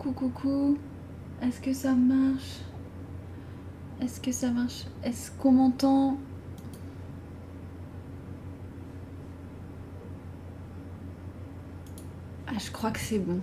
[0.00, 0.28] coucou.
[0.30, 0.78] Coucou.
[1.42, 2.60] Est-ce que ça marche?
[4.00, 4.84] Est-ce que ça marche?
[5.04, 6.18] Est-ce qu'on m'entend?
[12.46, 13.40] Ah, je crois que c'est bon.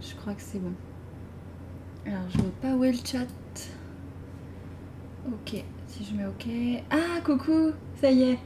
[0.00, 0.72] Je crois que c'est bon.
[2.06, 3.26] Alors, je vois pas où est le chat.
[5.26, 6.82] Ok, si je mets ok.
[6.90, 8.38] Ah, coucou, ça y est.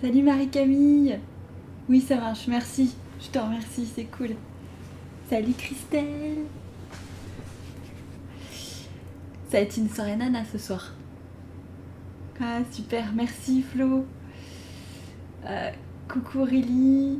[0.00, 1.18] Salut Marie-Camille.
[1.88, 2.94] Oui, ça marche, merci.
[3.20, 4.30] Je te remercie, c'est cool.
[5.32, 6.44] Salut Christelle.
[9.48, 10.92] Ça va être une soirée nana ce soir.
[12.38, 14.04] Ah, super, merci Flo.
[15.46, 15.70] Euh,
[16.06, 17.18] coucou Rilly.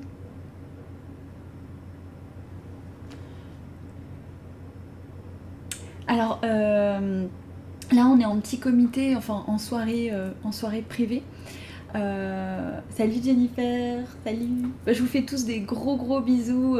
[6.06, 7.26] Alors, euh,
[7.92, 11.22] là, on est en petit comité, enfin en soirée, euh, en soirée privée.
[11.94, 14.72] Euh, salut Jennifer, salut.
[14.86, 16.78] Bah, je vous fais tous des gros gros bisous.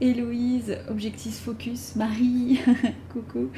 [0.00, 2.60] Héloïse, Objectif Focus, Marie,
[3.12, 3.48] coucou.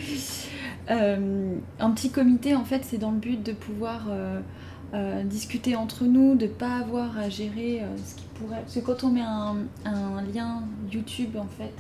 [0.89, 4.09] un petit comité, en fait, c'est dans le but de pouvoir
[5.25, 8.61] discuter entre nous, de pas avoir à gérer ce qui pourrait.
[8.61, 9.57] Parce que quand on met un,
[10.33, 11.75] lien YouTube, en fait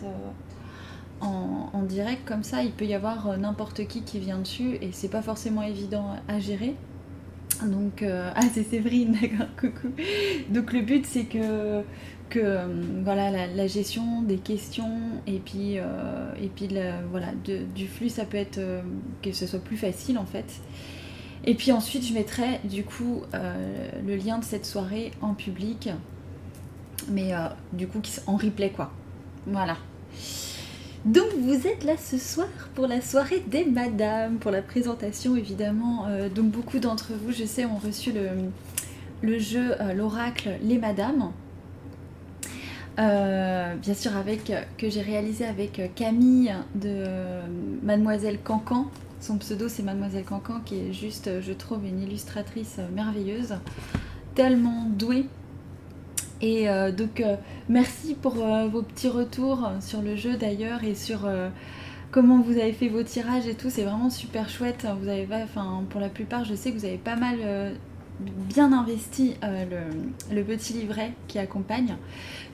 [1.23, 4.91] en, direct comme ça, il peut y avoir euh, n'importe qui qui vient dessus et
[4.93, 6.75] c'est pas forcément évident à gérer.
[7.67, 9.93] Donc, euh, ah, c'est Séverine, d'accord, coucou.
[10.51, 11.83] Donc, le but, c'est que,
[12.37, 12.67] euh,
[13.05, 16.69] voilà, la, gestion des questions et puis, et puis
[17.11, 17.29] voilà,
[17.75, 18.59] du flux, ça peut être
[19.23, 20.47] que ce soit plus facile en fait.
[21.45, 25.91] Et puis ensuite, je mettrai du coup le lien de cette soirée en public,
[27.11, 27.33] mais
[27.75, 28.91] du coup en replay quoi.
[29.47, 29.77] Voilà.
[31.05, 36.07] Donc vous êtes là ce soir pour la soirée des madames, pour la présentation évidemment.
[36.07, 38.13] Euh, donc beaucoup d'entre vous, je sais, ont reçu
[39.23, 41.33] le, jeu, euh, l'oracle Les Madames.
[43.01, 47.05] Euh, bien sûr avec que j'ai réalisé avec Camille de
[47.83, 48.87] Mademoiselle Cancan.
[49.19, 53.57] Son pseudo c'est Mademoiselle Cancan qui est juste, je trouve, une illustratrice merveilleuse,
[54.37, 55.27] tellement douée
[56.43, 57.37] et euh, donc euh,
[57.69, 61.21] merci pour euh, vos petits retours sur le jeu d'ailleurs et sur
[62.11, 63.71] comment vous avez fait vos tirages et tout.
[63.71, 64.87] C'est vraiment super chouette.
[65.01, 67.37] Vous avez, enfin pour la plupart, je sais que vous avez pas mal
[68.21, 69.37] bien investi
[70.31, 71.97] le, petit livret qui accompagne.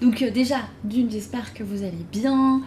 [0.00, 2.62] Donc déjà, d'une, j'espère que vous allez bien.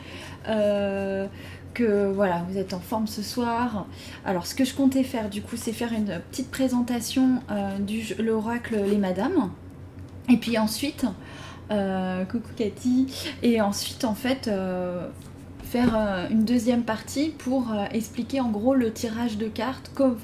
[1.73, 3.85] que voilà, vous êtes en forme ce soir.
[4.25, 7.41] Alors, ce que je comptais faire, du coup, c'est faire une petite présentation
[7.79, 9.51] du l'oracle Les Madames.
[10.29, 11.05] Et puis ensuite,
[11.71, 13.07] euh, coucou Cathy,
[13.43, 15.07] et ensuite en fait euh,
[15.63, 20.17] faire euh, une deuxième partie pour expliquer en gros le tirage de cartes comme,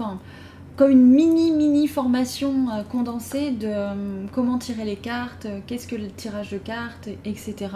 [0.76, 6.52] comme une mini mini formation condensée de comment tirer les cartes, qu'est-ce que le tirage
[6.52, 7.70] de cartes, etc.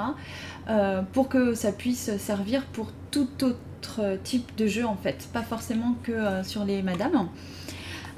[1.13, 5.95] pour que ça puisse servir pour tout autre type de jeu en fait, pas forcément
[6.03, 7.29] que sur les madames.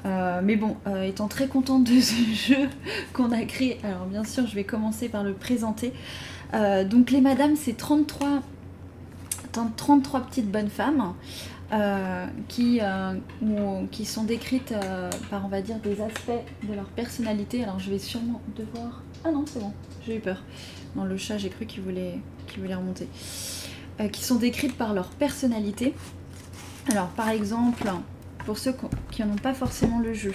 [0.04, 2.68] Euh, mais bon, euh, étant très contente de ce jeu
[3.12, 5.92] qu'on a créé, alors bien sûr, je vais commencer par le présenter.
[6.52, 8.42] Euh, donc, les madames, c'est 33,
[9.76, 11.14] 33 petites bonnes femmes
[12.48, 12.80] qui,
[14.04, 14.74] sont décrites
[15.30, 16.30] par, on va dire, des aspects
[16.62, 17.64] de leur personnalité.
[17.64, 19.02] Alors, je vais sûrement devoir.
[19.24, 19.72] Ah non, c'est bon,
[20.06, 20.42] j'ai eu peur.
[20.94, 22.20] Non, le chat, j'ai cru qu'il voulait,
[22.58, 23.08] voulait remonter.
[24.12, 25.94] qui sont décrites par leur personnalité.
[26.92, 27.90] Alors, par exemple,
[28.44, 28.74] pour ceux
[29.10, 30.32] qui n'en ont pas forcément le jeu.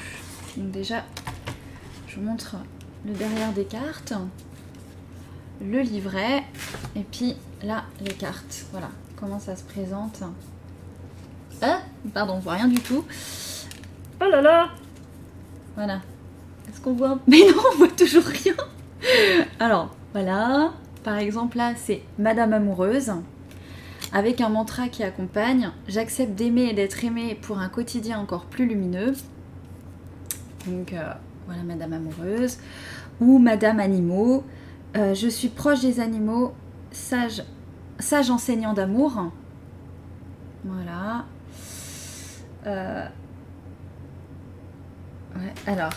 [0.57, 1.03] Donc déjà,
[2.07, 2.55] je vous montre
[3.05, 4.13] le derrière des cartes,
[5.61, 6.43] le livret,
[6.95, 8.65] et puis là, les cartes.
[8.71, 10.23] Voilà, comment ça se présente.
[11.61, 11.81] Ah,
[12.13, 13.03] pardon, on voit rien du tout.
[14.21, 14.69] Oh là là
[15.75, 16.01] Voilà.
[16.69, 18.55] Est-ce qu'on voit Mais non, on voit toujours rien
[19.59, 20.73] Alors, voilà.
[21.03, 23.13] Par exemple, là, c'est Madame Amoureuse
[24.13, 28.65] avec un mantra qui accompagne J'accepte d'aimer et d'être aimé pour un quotidien encore plus
[28.65, 29.13] lumineux.
[30.67, 31.13] Donc euh,
[31.45, 32.57] voilà Madame Amoureuse.
[33.21, 34.43] Ou Madame Animaux.
[34.97, 36.53] Euh, je suis proche des animaux,
[36.91, 37.43] sage,
[37.99, 39.31] sage enseignant d'amour.
[40.63, 41.25] Voilà.
[42.65, 43.05] Euh,
[45.67, 45.93] alors,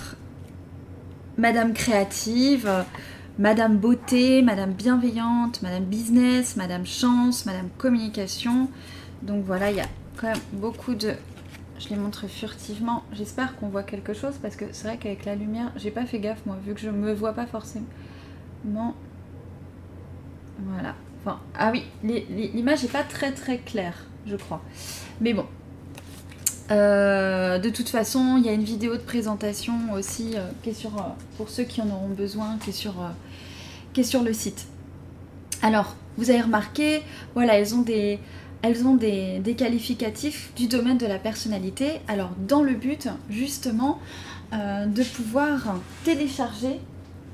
[1.38, 2.70] Madame créative,
[3.38, 8.68] Madame Beauté, Madame Bienveillante, Madame Business, Madame Chance, Madame Communication.
[9.22, 11.14] Donc voilà, il y a quand même beaucoup de...
[11.78, 13.02] Je les montre furtivement.
[13.12, 16.18] J'espère qu'on voit quelque chose parce que c'est vrai qu'avec la lumière, j'ai pas fait
[16.20, 17.86] gaffe moi, vu que je me vois pas forcément.
[20.58, 20.94] Voilà.
[21.24, 24.62] Enfin, ah oui, l'image n'est pas très très claire, je crois.
[25.20, 25.46] Mais bon,
[26.70, 30.74] euh, de toute façon, il y a une vidéo de présentation aussi euh, qui est
[30.74, 31.02] sur, euh,
[31.36, 32.94] pour ceux qui en auront besoin, qui est sur,
[33.92, 34.66] qui sur le site.
[35.60, 37.02] Alors, vous avez remarqué,
[37.34, 38.18] voilà, elles ont des,
[38.62, 42.00] elles ont des, qualificatifs du domaine de la personnalité.
[42.08, 43.98] Alors, dans le but, justement,
[44.52, 46.80] de pouvoir télécharger,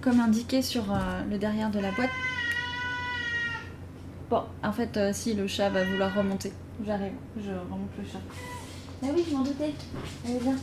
[0.00, 0.84] comme indiqué sur
[1.28, 2.10] le derrière de la boîte.
[4.30, 6.52] Bon, en fait, si le chat va vouloir remonter,
[6.86, 8.20] j'arrive, je remonte le chat.
[9.00, 9.72] Ah oui, je m'en doutais.
[10.26, 10.56] Allez, viens.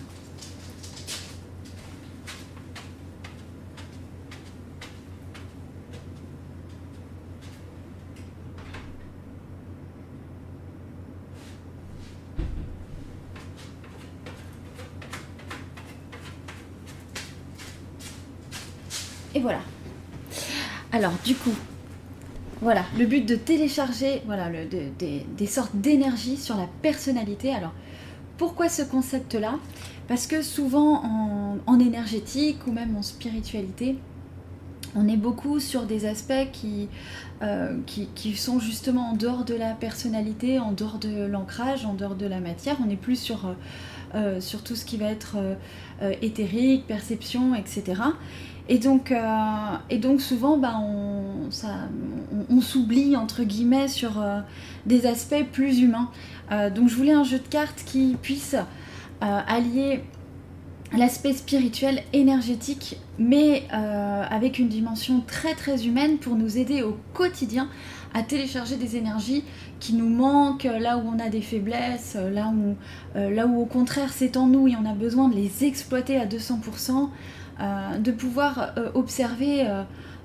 [19.33, 19.59] Et voilà.
[20.91, 21.51] Alors, du coup,
[22.61, 27.53] voilà, le but de télécharger voilà, des sortes d'énergie sur la personnalité.
[27.53, 27.73] Alors,
[28.37, 29.55] pourquoi ce concept-là?
[30.07, 31.03] Parce que souvent
[31.67, 33.97] en, énergétique ou même en spiritualité,
[34.95, 36.87] on est beaucoup sur des aspects qui,
[37.41, 42.15] euh, qui, sont justement en dehors de la personnalité, en dehors de l'ancrage, en dehors
[42.15, 42.77] de la matière.
[42.85, 43.53] On est plus sur, euh,
[44.15, 45.37] euh, sur tout ce qui va être
[46.21, 48.01] éthérique, perception, etc.
[48.67, 49.13] Et donc,
[49.89, 54.23] et donc souvent, bah, on s'oublie, entre guillemets, sur
[54.85, 56.09] des aspects plus humains.
[56.51, 60.03] Euh, donc je voulais un jeu de cartes qui puisse euh, allier
[60.95, 66.97] l'aspect spirituel, énergétique, mais euh, avec une dimension très très humaine pour nous aider au
[67.13, 67.69] quotidien
[68.13, 69.43] à télécharger des énergies
[69.79, 72.77] qui nous manquent, là où on a des faiblesses, là où,
[73.15, 76.25] là où au contraire c'est en nous et on a besoin de les exploiter à
[76.25, 77.09] 200%,
[77.99, 79.67] de pouvoir observer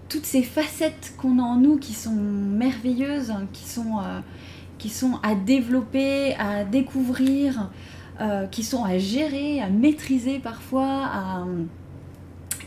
[0.09, 3.99] toutes ces facettes qu'on a en nous qui sont merveilleuses, qui sont
[4.81, 7.71] qui sont à développer, à découvrir,
[8.21, 11.45] euh, qui sont à gérer, à maîtriser parfois, à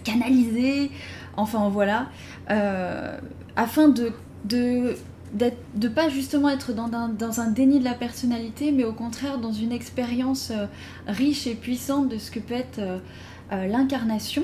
[0.04, 0.92] canaliser,
[1.38, 2.08] enfin voilà,
[2.52, 3.18] euh,
[3.56, 4.14] afin de,
[4.46, 4.96] de
[5.34, 9.40] de pas justement être dans un, dans un, déni de la personnalité, mais au contraire
[9.40, 10.68] dans une expérience euh,
[11.08, 12.80] riche et puissante de ce que peut être
[13.52, 14.44] l'incarnation.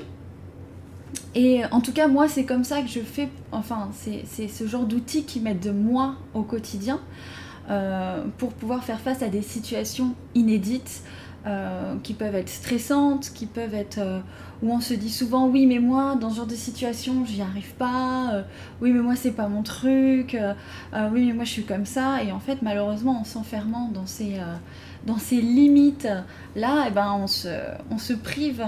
[1.35, 4.85] Et en tout cas, moi, c'est comme ça que je fais, enfin, c'est ce genre
[4.85, 6.99] d'outils qui m'aident moi au quotidien.
[7.69, 11.03] Euh, pour pouvoir faire face à des situations inédites
[11.45, 14.19] euh, qui peuvent être stressantes, qui peuvent être euh,
[14.63, 17.73] où on se dit souvent oui mais moi dans ce genre de situation j'y arrive
[17.75, 18.43] pas,
[18.81, 20.35] oui mais moi c'est pas mon truc,
[21.11, 22.23] oui mais moi je suis comme ça.
[22.23, 24.37] Et en fait malheureusement en s'enfermant dans ces
[25.05, 26.07] dans ces limites
[26.55, 27.49] là eh ben on se,
[27.91, 28.65] on se prive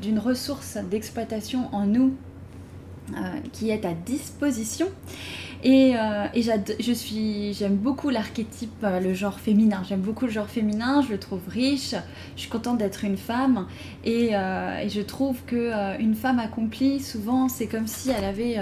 [0.00, 2.14] d'une ressource d'exploitation en nous
[3.52, 4.88] qui est à disposition
[5.64, 6.26] et, euh,
[6.78, 9.82] je suis, j'aime beaucoup l'archétype, euh, le genre féminin.
[9.88, 11.94] J'aime beaucoup le genre féminin, je le trouve riche.
[12.36, 13.66] Je suis contente d'être une femme.
[14.04, 18.58] Et, euh, je trouve que une femme accomplie, souvent, c'est comme si elle avait,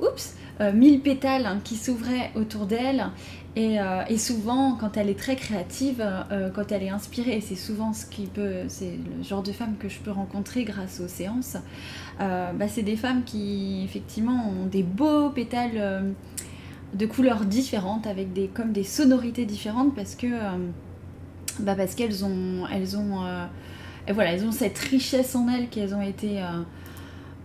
[0.00, 0.34] oups,
[0.74, 3.06] mille pétales hein, qui s'ouvraient autour d'elle.
[3.56, 3.78] Et,
[4.18, 6.04] souvent, quand elle est très créative,
[6.54, 9.88] quand elle est inspirée, c'est souvent ce qui peut, c'est le genre de femme que
[9.88, 11.56] je peux rencontrer grâce aux séances.
[12.20, 16.12] Euh, bah, c'est des femmes qui effectivement ont des beaux pétales euh,
[16.94, 20.56] de couleurs différentes avec des comme des sonorités différentes parce que euh,
[21.58, 23.24] bah, parce qu'elles ont elles ont
[24.12, 26.40] voilà elles ont cette richesse en elles qu'elles ont été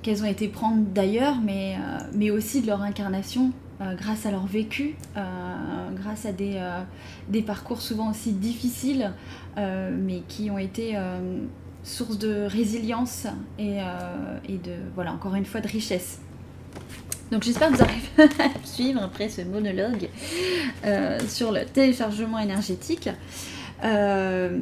[0.04, 1.78] qu'elles ont été prendre d'ailleurs mais
[2.14, 6.62] mais aussi de leur incarnation grâce à leur vécu, grâce à des,
[7.30, 9.12] des, parcours souvent aussi difficiles,
[9.58, 10.98] mais qui ont été
[11.84, 16.20] source de résilience et, euh, voilà, encore une fois, de richesse.
[17.32, 20.10] Donc j'espère que vous arrivez à suivre après ce monologue
[20.86, 23.10] euh, sur le téléchargement énergétique.
[23.84, 24.60] Euh,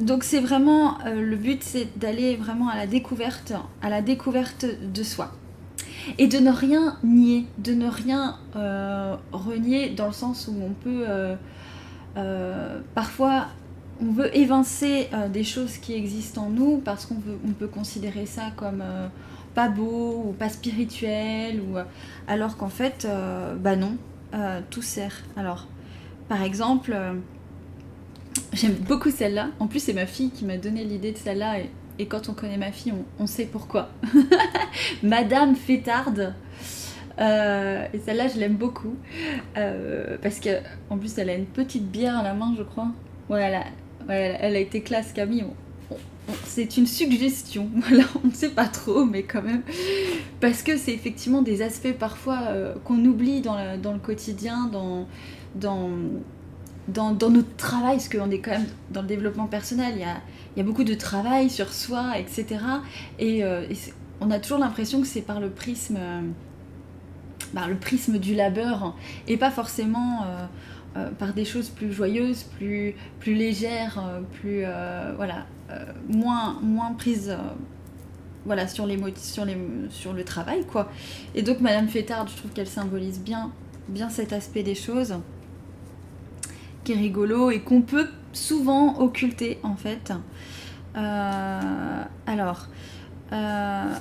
[0.00, 5.02] donc c'est vraiment le but, c'est d'aller vraiment à la découverte, à la découverte de
[5.02, 5.32] soi
[6.18, 8.36] et de ne rien nier, de ne rien
[9.32, 11.06] renier dans le sens où on peut
[12.94, 13.46] parfois
[14.02, 17.16] on veut évincer euh, des choses qui existent en nous parce qu'on
[17.46, 19.08] on peut considérer ça comme euh,
[19.54, 21.84] pas beau ou pas spirituel, ou, euh,
[22.28, 23.06] alors qu'en fait,
[23.58, 23.96] bah non,
[24.70, 25.22] tout sert.
[25.36, 25.66] Alors,
[26.28, 26.96] par exemple,
[28.52, 29.48] j'aime beaucoup celle-là.
[29.58, 31.56] En plus, c'est ma fille qui m'a donné l'idée de celle-là.
[32.06, 33.90] Quand on connaît ma fille, on, sait pourquoi.
[35.02, 36.34] Madame Fétarde.
[37.18, 38.96] et celle-là, je l'aime beaucoup.
[39.54, 40.60] parce que,
[40.98, 42.88] plus, elle a une petite bière à la main, je crois.
[43.30, 43.62] Voilà,
[44.08, 45.44] elle, a été classe Camille.
[46.46, 49.62] c'est une suggestion, voilà, on ne sait pas trop, mais quand même.
[50.40, 55.06] Parce que c'est effectivement des aspects parfois euh, qu'on oublie dans, le quotidien, dans,
[56.88, 59.94] notre travail, parce qu'on est quand même dans le développement personnel,
[60.54, 62.60] il y a beaucoup de travail sur soi, etc.
[63.18, 63.66] Et, euh,
[64.20, 65.98] on a toujours l'impression que c'est par le prisme
[67.54, 68.94] bah, le prisme du labeur
[69.26, 70.26] et pas forcément
[71.18, 74.64] par des choses plus joyeuses, plus, plus légères, plus
[75.16, 75.46] voilà,
[76.06, 77.34] moins, moins prises
[78.44, 78.98] voilà, sur, les,
[79.90, 80.90] sur le travail, quoi.
[81.34, 83.52] Et donc, Madame Fétard, je trouve qu'elle symbolise bien,
[83.88, 85.14] bien cet aspect des choses,
[86.84, 90.12] qui est rigolo et qu'on peut souvent occulter, en fait.
[90.96, 92.66] Euh, alors,
[93.32, 93.94] euh,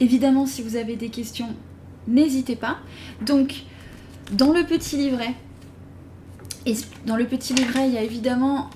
[0.00, 1.54] évidemment, si vous avez des questions,
[2.06, 2.78] n'hésitez pas.
[3.24, 3.64] Donc,
[4.32, 5.34] dans le petit livret,
[6.66, 6.74] et
[7.06, 8.70] dans le petit livret, il y a évidemment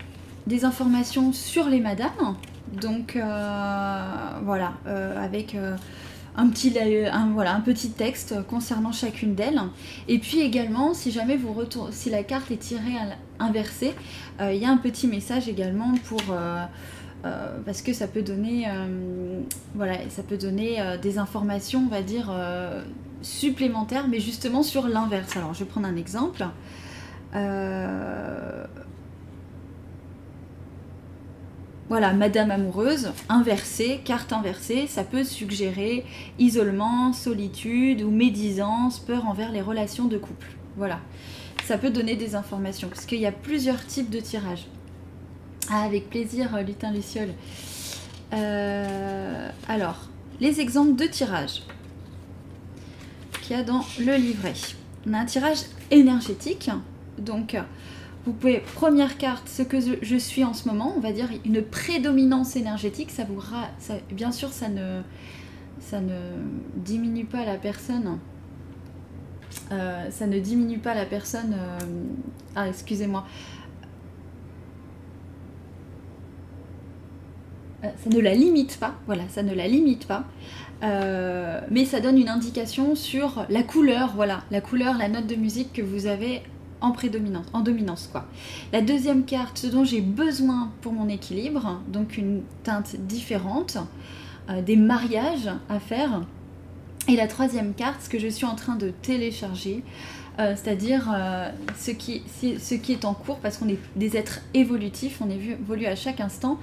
[0.47, 2.37] des informations sur les madames,
[2.81, 4.75] donc euh, voilà,
[5.17, 5.57] avec
[6.37, 9.61] un petit, texte concernant chacune d'elles.
[10.09, 12.97] Et puis également, si jamais vous retournez, si la carte est tirée
[13.39, 13.95] inversée,
[14.41, 16.23] il y a un petit message également pour
[17.65, 18.67] parce que ça peut donner,
[19.75, 22.33] voilà, ça peut donner des informations, on va dire,
[23.23, 25.37] supplémentaires, mais justement sur l'inverse.
[25.37, 26.45] Alors, je vais prendre un exemple.
[31.91, 36.07] Voilà, Madame amoureuse, inversée, carte inversée, ça peut suggérer
[36.39, 40.47] isolement, solitude ou médisance, peur envers les relations de couple.
[40.77, 41.01] Voilà,
[41.65, 44.69] ça peut donner des informations, parce qu'il y a plusieurs types de tirages.
[45.69, 47.31] Ah, avec plaisir, euh, Lutin Luciole.
[48.35, 50.09] Euh, alors,
[50.41, 51.65] les exemples de tirage
[53.43, 54.55] qu'il y a dans le livret.
[55.09, 56.71] On a un tirage énergétique,
[57.19, 57.57] donc
[58.27, 61.63] vous pouvez, première carte, ce que je suis en ce moment, on va dire une
[61.63, 63.41] prédominance énergétique, ça vous
[64.13, 65.01] bien sûr ça ne,
[65.81, 66.19] ça ne
[66.77, 68.19] diminue pas la personne.
[69.73, 71.55] Euh, ça ne diminue pas la personne.
[71.55, 71.79] Euh,
[72.55, 73.25] ah, excusez-moi.
[77.85, 80.25] Euh, ça ne la limite pas, voilà, ça ne la limite pas.
[81.71, 85.73] mais ça donne une indication sur la couleur, voilà, la couleur, la note de musique
[85.73, 86.43] que vous avez
[86.81, 88.27] en prédominance, en dominance quoi.
[88.73, 93.79] La deuxième carte, ce dont j'ai besoin pour mon équilibre, donc une teinte différente,
[94.49, 96.23] euh, des mariages à faire.
[97.09, 99.83] Et la troisième carte, ce que je suis en train de télécharger,
[100.39, 105.21] euh, c'est-à-dire euh, ce, ce qui est en cours, parce qu'on est des êtres évolutifs,
[105.21, 106.59] on évolue à chaque instant,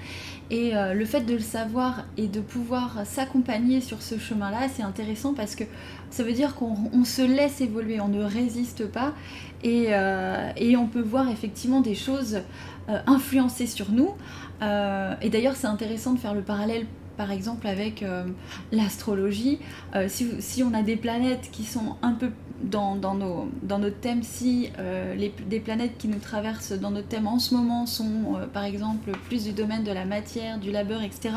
[0.50, 5.34] et le fait de le savoir et de pouvoir s'accompagner sur ce chemin-là, c'est intéressant
[5.34, 5.66] parce que
[6.10, 9.14] ça veut dire qu'on se laisse évoluer, on ne résiste pas,
[9.66, 12.42] euh, et, on peut voir effectivement des choses
[12.90, 14.12] euh, influencer sur nous.
[14.62, 16.86] Euh, et d'ailleurs, c'est intéressant de faire le parallèle
[17.18, 18.06] par exemple avec
[18.72, 19.60] l'astrologie,
[20.08, 22.30] si, on a des planètes qui sont un peu
[22.64, 24.70] dans, nos, dans notre thème, si
[25.18, 29.12] les, des planètes qui nous traversent dans notre thème en ce moment sont par exemple
[29.28, 31.30] plus du domaine de la matière, du labeur, etc.,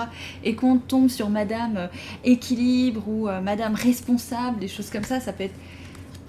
[0.45, 1.89] et qu'on tombe sur Madame
[2.25, 5.55] équilibre ou Madame responsable, des choses comme ça, ça peut être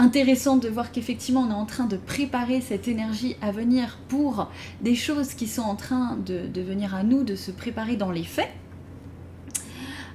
[0.01, 4.50] intéressant de voir qu'effectivement on est en train de préparer cette énergie à venir pour
[4.81, 8.24] des choses qui sont en train de, venir à nous, de se préparer dans les
[8.24, 8.50] faits.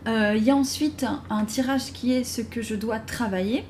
[0.06, 3.64] Euh, il y a ensuite un, tirage qui est ce que je dois travailler.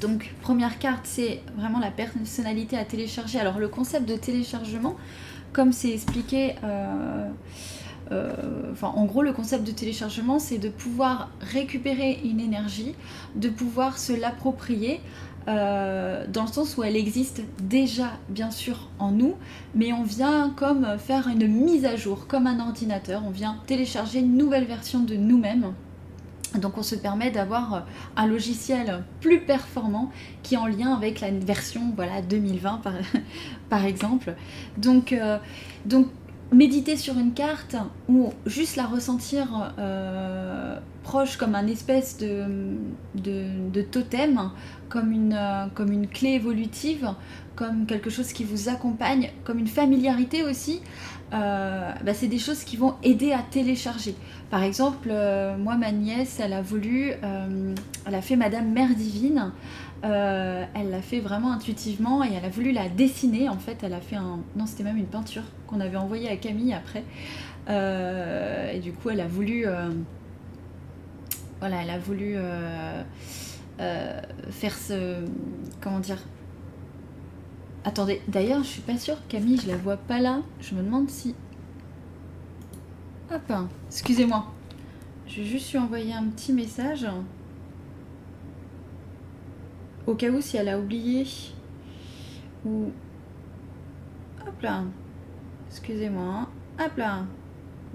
[0.00, 3.38] Donc première carte c'est vraiment la personnalité à télécharger.
[3.38, 4.96] Alors le concept de téléchargement,
[5.52, 6.54] comme c'est expliqué...
[6.64, 7.28] Euh,
[8.12, 8.32] euh,
[8.72, 12.94] enfin, en gros, le concept de téléchargement, c'est de pouvoir récupérer une énergie,
[13.34, 15.00] de pouvoir se l'approprier,
[15.46, 19.34] euh, dans le sens où elle existe déjà, bien sûr, en nous,
[19.74, 24.20] mais on vient comme faire une mise à jour, comme un ordinateur, on vient télécharger
[24.20, 25.72] une nouvelle version de nous-mêmes.
[26.54, 27.84] Donc on se permet d'avoir
[28.16, 30.10] un logiciel plus performant
[30.42, 32.92] qui est en lien avec la version voilà, 2020 par,
[33.68, 34.34] par exemple.
[34.78, 35.38] Donc, euh,
[35.84, 36.06] donc
[36.52, 37.76] méditer sur une carte
[38.08, 42.46] ou juste la ressentir euh, proche comme un espèce de,
[43.14, 44.50] de, totem,
[44.88, 47.10] comme une, euh, comme une clé évolutive,
[47.54, 50.80] comme quelque chose qui vous accompagne, comme une familiarité aussi,
[51.32, 54.16] euh, bah, c'est des choses qui vont aider à télécharger.
[54.50, 55.12] Par exemple,
[55.58, 57.12] moi, ma nièce, elle a voulu,
[58.06, 59.52] elle a fait Madame Mère Divine.
[60.04, 63.48] Euh, elle l'a fait vraiment intuitivement et elle a voulu la dessiner.
[63.48, 64.40] En fait, elle a fait un.
[64.54, 67.04] Non, c'était même une peinture qu'on avait envoyée à Camille après.
[67.70, 69.66] Euh, et du coup, elle a voulu.
[71.64, 72.36] Euh, voilà, elle a voulu
[74.50, 75.24] faire ce.
[75.80, 76.18] Comment dire
[77.84, 80.40] Attendez, d'ailleurs, je suis pas sûre, Camille, je la vois pas là.
[80.60, 81.34] Je me demande si.
[83.32, 83.68] Hop, hein.
[83.88, 84.46] excusez-moi.
[85.26, 87.06] Je vais juste lui envoyer un petit message
[90.06, 91.26] au cas où si elle a oublié
[92.66, 92.90] ou
[94.46, 94.84] hop là
[95.70, 96.46] excusez-moi
[96.78, 97.24] hop là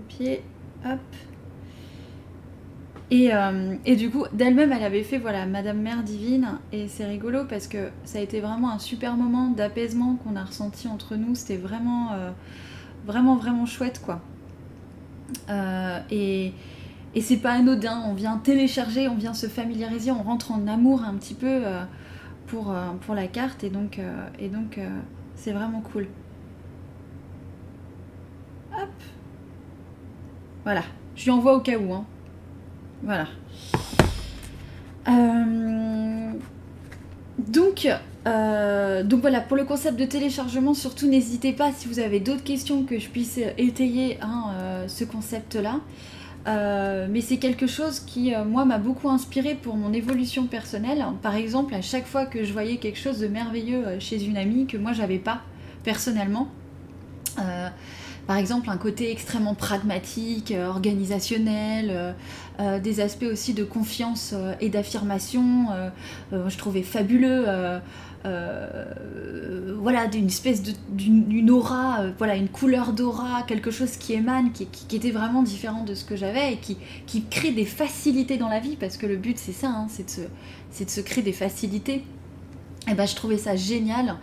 [0.08, 0.44] pied
[0.84, 1.00] hop
[3.12, 7.06] Et, euh, et, du coup, d'elle-même, elle avait fait voilà Madame Mère Divine, et c'est
[7.06, 11.16] rigolo parce que ça a été vraiment un super moment d'apaisement qu'on a ressenti entre
[11.16, 11.34] nous.
[11.34, 12.30] C'était vraiment, euh,
[13.06, 14.22] vraiment, vraiment chouette, quoi.
[15.50, 16.54] Euh, et,
[17.16, 18.04] et c'est pas anodin.
[18.08, 21.64] On vient télécharger, on vient se familiariser, on rentre en amour un petit peu
[22.46, 24.00] pour, pour la carte, et donc,
[24.40, 24.80] et donc
[25.36, 26.08] c'est vraiment cool.
[28.72, 28.90] Hop.
[30.64, 30.84] Voilà.
[31.16, 31.92] Je lui envoie au cas où.
[31.94, 32.06] Hein.
[33.04, 33.28] Voilà.
[35.08, 36.32] Euh,
[37.38, 37.88] donc,
[38.28, 42.44] euh, donc voilà, pour le concept de téléchargement, surtout n'hésitez pas si vous avez d'autres
[42.44, 45.80] questions que je puisse étayer hein, euh, ce concept-là.
[46.46, 51.06] mais c'est quelque chose qui, moi, m'a beaucoup inspiré pour mon évolution personnelle.
[51.22, 54.66] Par exemple, à chaque fois que je voyais quelque chose de merveilleux chez une amie
[54.66, 55.42] que moi, j'avais pas
[55.84, 56.50] personnellement,
[58.30, 62.12] par exemple un côté extrêmement pragmatique, euh, organisationnel, euh,
[62.60, 65.70] euh, des aspects aussi de confiance et d'affirmation.
[66.32, 67.46] je trouvais fabuleux.
[69.82, 75.10] voilà, d'une espèce d'une aura, voilà, une couleur d'aura, quelque chose qui émane, qui, était
[75.10, 78.76] vraiment différent de ce que j'avais et qui, qui, crée des facilités dans la vie,
[78.76, 80.28] parce que le but c'est ça, hein, c'est de,
[80.78, 82.04] se, de se créer des facilités.
[82.88, 84.18] Et ben je trouvais ça génial.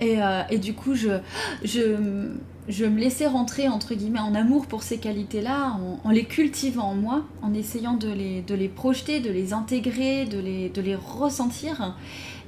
[0.00, 0.18] Et,
[0.50, 1.20] et du coup, je,
[1.62, 2.34] je,
[2.68, 6.94] je me laissais rentrer entre guillemets en amour pour ces qualités-là, en, les cultivant en
[6.94, 10.96] moi, en essayant de les, de les projeter, de les intégrer, de les, de les
[10.96, 11.96] ressentir.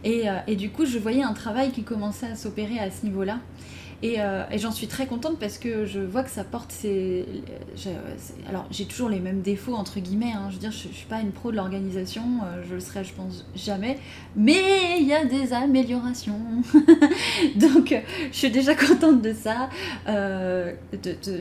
[0.04, 3.04] Et, euh, et, du coup, je voyais un travail qui commençait à s'opérer à ce
[3.04, 3.38] niveau-là.
[4.04, 7.26] Euh, et, j'en suis très contente parce que je vois que ça porte ses.
[8.48, 10.32] alors, j'ai toujours les mêmes défauts, entre guillemets.
[10.34, 10.46] Hein.
[10.50, 13.02] Je veux dire, je, ne suis pas une pro de l'organisation, euh, je le serai,
[13.02, 13.98] je pense, jamais.
[14.36, 16.38] Mais il y a des améliorations.
[17.56, 17.94] Donc,
[18.30, 19.68] je suis déjà contente de ça.
[20.08, 20.72] Euh,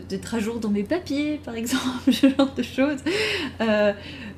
[0.09, 2.99] d'être à jour dans mes papiers, par exemple, ce genre de choses.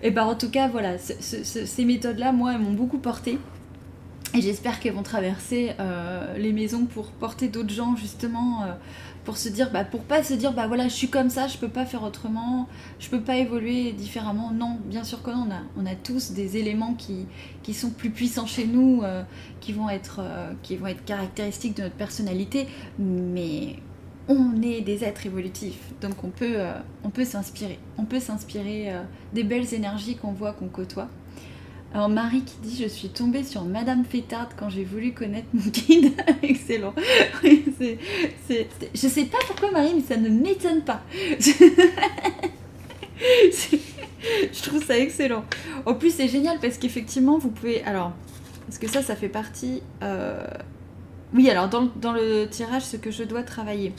[0.03, 3.37] et ben, en tout cas, voilà, ces méthodes-là, moi, elles m'ont beaucoup porté.
[4.35, 8.73] Et j'espère qu'elles vont traverser euh, les maisons pour porter d'autres gens justement euh,
[9.25, 11.57] pour se dire bah pour pas se dire bah voilà je suis comme ça je
[11.57, 12.67] peux pas faire autrement
[12.99, 14.51] je peux pas évoluer différemment.
[14.51, 17.25] Non bien sûr que non on a, on a tous des éléments qui,
[17.63, 19.23] qui sont plus puissants chez nous euh,
[19.61, 20.21] qui vont être
[20.61, 22.67] qui vont être caractéristiques de notre personnalité
[22.99, 23.77] mais
[24.27, 25.91] on est des êtres évolutifs.
[26.01, 26.57] Donc on peut
[27.03, 27.79] on peut s'inspirer.
[27.97, 28.93] On peut s'inspirer
[29.33, 31.07] des belles énergies qu'on voit qu'on côtoie
[31.93, 35.61] alors Marie qui dit je suis tombée sur Madame Fétarde quand j'ai voulu connaître mon
[35.71, 36.13] guide.
[36.43, 36.93] Excellent.
[37.43, 37.95] Je
[38.93, 41.01] Je sais pas pourquoi Marie, mais ça ne m'étonne pas.
[41.39, 41.51] je
[44.61, 45.45] trouve ça excellent.
[45.85, 47.81] En plus c'est génial parce qu'effectivement vous pouvez...
[47.83, 48.11] Alors,
[48.67, 49.81] parce que ça, ça fait partie...
[50.03, 50.45] Euh,
[51.33, 53.93] oui, alors dans, dans le tirage, ce que je dois travailler.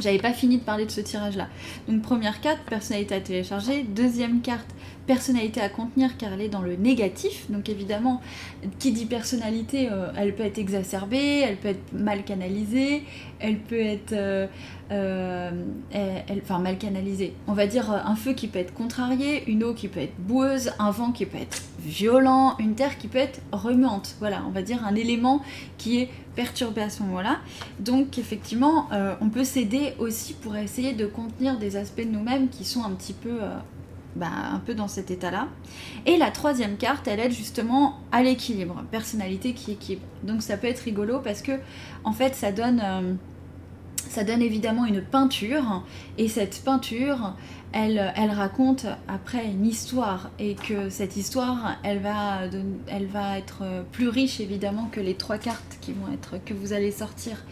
[0.00, 1.48] J'avais pas fini de parler de ce tirage là.
[1.88, 3.82] Donc première carte, personnalité à télécharger.
[3.82, 4.68] Deuxième carte,
[5.08, 7.50] personnalité à contenir car elle est dans le négatif.
[7.50, 8.20] Donc évidemment,
[8.78, 13.02] qui dit personnalité, euh, elle peut être exacerbée, elle peut être mal canalisée,
[13.40, 14.12] elle peut être...
[14.12, 14.46] Euh,
[14.90, 15.50] euh,
[16.42, 17.34] enfin mal canalisée.
[17.46, 20.72] On va dire un feu qui peut être contrarié, une eau qui peut être boueuse,
[20.78, 24.16] un vent qui peut être violent, une terre qui peut être remuante.
[24.18, 25.42] Voilà, on va dire un élément
[25.76, 27.38] qui est perturbé à ce moment-là.
[27.80, 28.88] Donc effectivement,
[29.20, 32.92] on peut s'aider aussi pour essayer de contenir des aspects de nous-mêmes qui sont un
[32.92, 33.40] petit peu
[34.18, 35.48] bah, un peu dans cet état-là.
[36.06, 40.06] Et la troisième carte, elle aide justement à l'équilibre, personnalité qui équilibre.
[40.22, 41.52] Donc ça peut être rigolo parce que
[42.04, 43.14] en fait ça donne, euh,
[44.08, 45.84] ça donne évidemment une peinture
[46.16, 47.34] et cette peinture,
[47.72, 48.00] elle,
[48.30, 52.40] raconte après une histoire et que cette histoire, elle va,
[52.86, 56.72] elle va être plus riche évidemment que les trois cartes qui vont être que vous
[56.72, 57.44] allez sortir.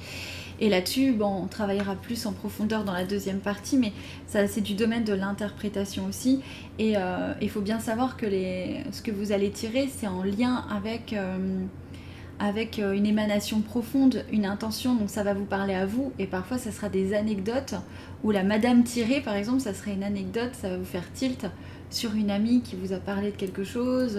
[0.61, 3.92] Et là-dessus, on travaillera plus en profondeur dans la deuxième partie, mais
[4.27, 6.40] ça, c'est du domaine de l'interprétation aussi.
[6.79, 10.23] Et euh, il faut bien savoir que les, ce que vous allez tirer, c'est en
[10.23, 11.59] lien avec, euh,
[12.38, 14.95] avec euh, une émanation profonde, une intention.
[14.95, 16.12] Donc ça va vous parler à vous.
[16.19, 17.75] Et parfois, ça sera des anecdotes.
[18.25, 21.47] Ou la madame tirée, par exemple, ça serait une anecdote, ça va vous faire tilt
[21.90, 24.19] sur une amie qui vous a parlé de quelque chose,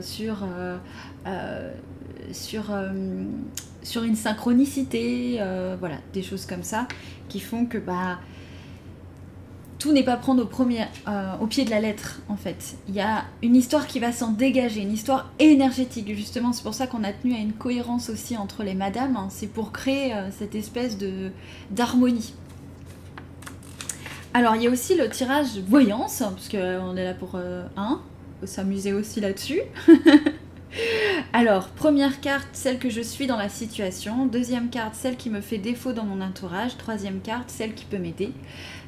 [0.00, 0.46] sur,
[2.30, 2.70] sur
[3.84, 6.88] sur une synchronicité, euh, voilà, des choses comme ça
[7.28, 8.18] qui font que bah
[9.78, 10.48] tout n'est pas prendre
[11.08, 12.76] euh, au pied de la lettre en fait.
[12.88, 16.52] Il y a une histoire qui va s'en dégager, une histoire énergétique justement.
[16.52, 19.16] C'est pour ça qu'on a tenu à une cohérence aussi entre les madames.
[19.16, 19.28] Hein.
[19.30, 21.30] C'est pour créer euh, cette espèce de
[21.70, 22.32] d'harmonie.
[24.32, 28.00] Alors il y a aussi le tirage voyance, parce qu'on est là pour un,
[28.44, 29.60] s'amuser aussi là-dessus.
[31.32, 34.26] Alors, première carte, celle que je suis dans la situation.
[34.26, 36.76] Deuxième carte, celle qui me fait défaut dans mon entourage.
[36.76, 38.32] Troisième carte, celle qui peut m'aider.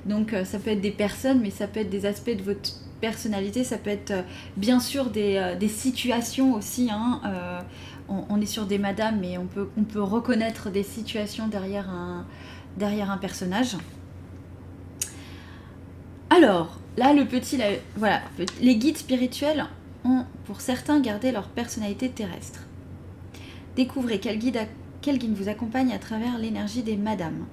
[0.04, 2.70] Donc, euh, ça peut être des personnes, mais ça peut être des aspects de votre
[3.00, 4.14] personnalité, ça peut être
[4.56, 6.88] bien sûr des, situations aussi.
[6.90, 7.20] Hein,
[8.08, 12.24] on, est sur des madames, mais on peut, on peut reconnaître des situations derrière un,
[12.78, 13.76] derrière un personnage.
[16.30, 17.58] Alors, là, le petit,
[17.96, 18.22] voilà,
[18.60, 19.66] les guides spirituels
[20.44, 22.60] pour certains gardé leur personnalité terrestre.
[23.76, 24.58] Découvrez quel guide,
[25.02, 27.46] quel guide vous accompagne à travers l'énergie des madames.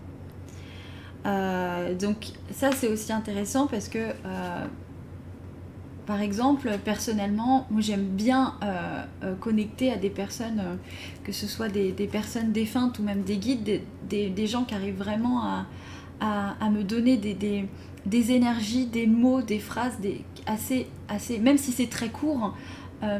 [1.25, 4.65] Euh, donc ça c'est aussi intéressant parce que euh,
[6.05, 10.61] par exemple personnellement moi j'aime bien euh, connecter à des personnes
[11.23, 15.43] que ce soit des, personnes défuntes ou même des guides des, gens qui arrivent vraiment
[16.19, 17.65] à, me donner des,
[18.05, 19.97] des, énergies des mots des phrases
[20.45, 22.55] assez, assez même si c'est très court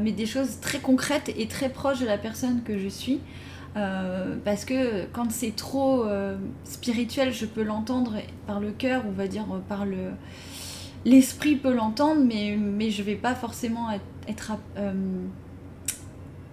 [0.02, 3.20] mais des choses très concrètes et très proches de la personne que je suis
[3.76, 9.12] euh, parce que quand c'est trop euh, spirituel, je peux l'entendre par le cœur, on
[9.12, 10.12] va dire par le
[11.06, 13.88] l'esprit peut l'entendre, mais mais je vais pas forcément
[14.28, 14.94] être, euh,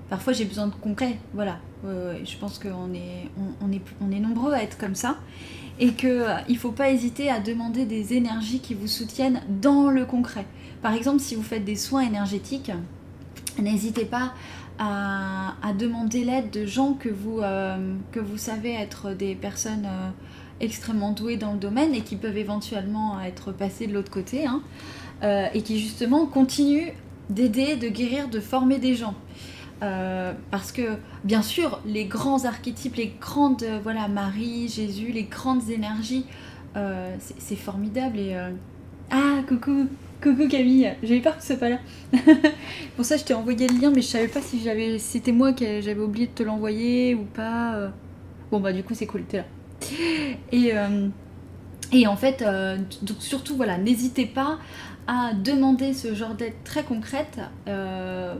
[0.09, 1.59] parfois j'ai besoin de concret, voilà.
[1.85, 3.29] je pense qu'on est
[3.61, 5.19] on, est on est nombreux à être comme ça
[5.81, 10.05] et que il faut pas hésiter à demander des énergies qui vous soutiennent dans le
[10.05, 10.47] concret.
[10.83, 12.71] Par exemple, si vous faites des soins énergétiques,
[13.59, 14.35] n'hésitez pas
[14.79, 17.95] à, demander l'aide de gens que vous, euh,
[18.37, 20.11] savez être des personnes euh,
[20.61, 24.63] extrêmement douées dans le domaine et qui peuvent éventuellement être passées de l'autre côté hein,
[25.23, 26.93] euh, et qui justement continuent
[27.29, 29.15] d'aider, de guérir, de former des gens.
[29.81, 36.27] Parce que bien sûr, les grands archétypes, les grandes, voilà, Marie, Jésus, les grandes énergies,
[37.39, 38.37] c'est formidable et
[39.11, 39.89] ah coucou
[40.23, 41.79] Coucou Camille, j'avais peur que tu sois pas là.
[42.97, 45.55] Pour ça, je t'ai envoyé le lien, mais je savais pas si j'avais, c'était moi
[45.55, 47.75] qui j'avais oublié de te l'envoyer ou pas.
[47.75, 47.89] Euh.
[48.51, 49.45] Bon bah du coup c'est cool, t'es là.
[50.53, 51.09] Et, euh,
[51.93, 54.59] et en fait, euh, donc surtout voilà, n'hésitez pas
[55.13, 57.41] à demander ce genre d'aide très concrète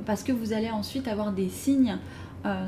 [0.07, 1.99] parce que vous allez ensuite avoir des signes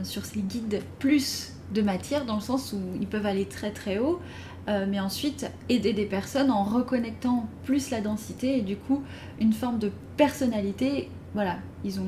[0.02, 3.98] sur ces guides plus de matière dans le sens où ils peuvent aller très très
[3.98, 4.20] haut
[4.68, 9.02] euh, mais ensuite aider des personnes en reconnectant plus la densité et du coup
[9.40, 11.10] une forme de personnalité.
[11.34, 12.06] Voilà, ils ont,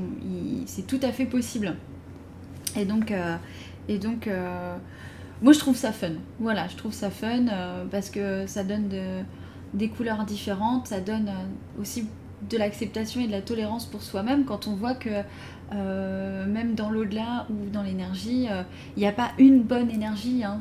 [0.66, 1.74] c'est tout à fait possible.
[2.76, 3.36] Et donc, euh,
[3.88, 4.76] et donc euh,
[5.42, 6.12] moi je trouve ça fun.
[6.38, 7.46] Voilà, je trouve ça fun
[7.90, 8.88] parce que ça donne
[9.74, 11.30] des couleurs différentes, ça donne
[11.80, 12.06] aussi
[12.48, 15.10] de l'acceptation et de la tolérance pour soi-même quand on voit que
[15.72, 18.62] euh, même dans l'au-delà ou dans l'énergie, il euh,
[18.96, 20.58] n'y a pas une bonne énergie, hein,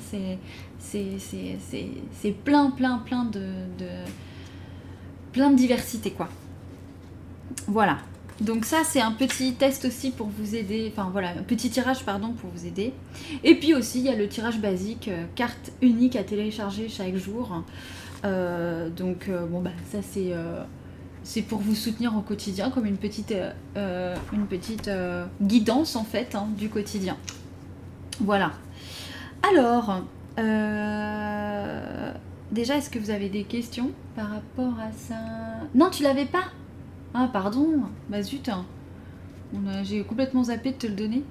[0.79, 3.43] c'est plein, plein, plein de,
[5.31, 6.29] plein de diversité, quoi.
[7.67, 7.97] Voilà.
[8.41, 12.03] Donc ça, c'est un petit test aussi pour vous aider, enfin voilà, un petit tirage,
[12.03, 12.93] pardon, pour vous aider.
[13.43, 17.15] Et puis aussi, il y a le tirage basique, euh, carte unique à télécharger chaque
[17.15, 17.63] jour.
[18.23, 20.33] Donc, bon, bah, ça, c'est
[21.23, 24.15] c'est pour vous soutenir au quotidien comme une petite, euh, euh,
[24.87, 27.17] euh, guidance en fait hein, du quotidien.
[28.19, 28.51] Voilà.
[29.49, 30.03] Alors,
[32.51, 35.15] déjà, est-ce que vous avez des questions par rapport à ça?
[35.73, 36.43] Non, tu l'avais pas?
[37.13, 37.83] Ah, pardon.
[38.09, 38.49] Bah zut.
[39.83, 41.23] J'ai complètement zappé de te le donner.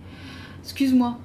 [0.62, 1.18] Excuse-moi.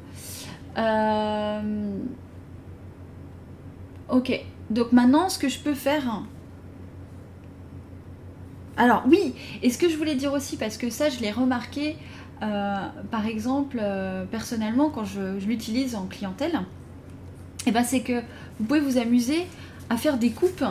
[4.09, 4.45] Ok.
[4.69, 6.23] Donc maintenant, ce que je peux faire,
[8.75, 11.95] alors oui, et ce que je voulais dire aussi, parce que ça je l'ai remarqué,
[12.43, 16.53] euh, par exemple, euh, personnellement, quand je, l'utilise en clientèle,
[17.65, 18.21] et eh ben, c'est que
[18.59, 19.45] vous pouvez vous amuser
[19.89, 20.63] à faire des coupes,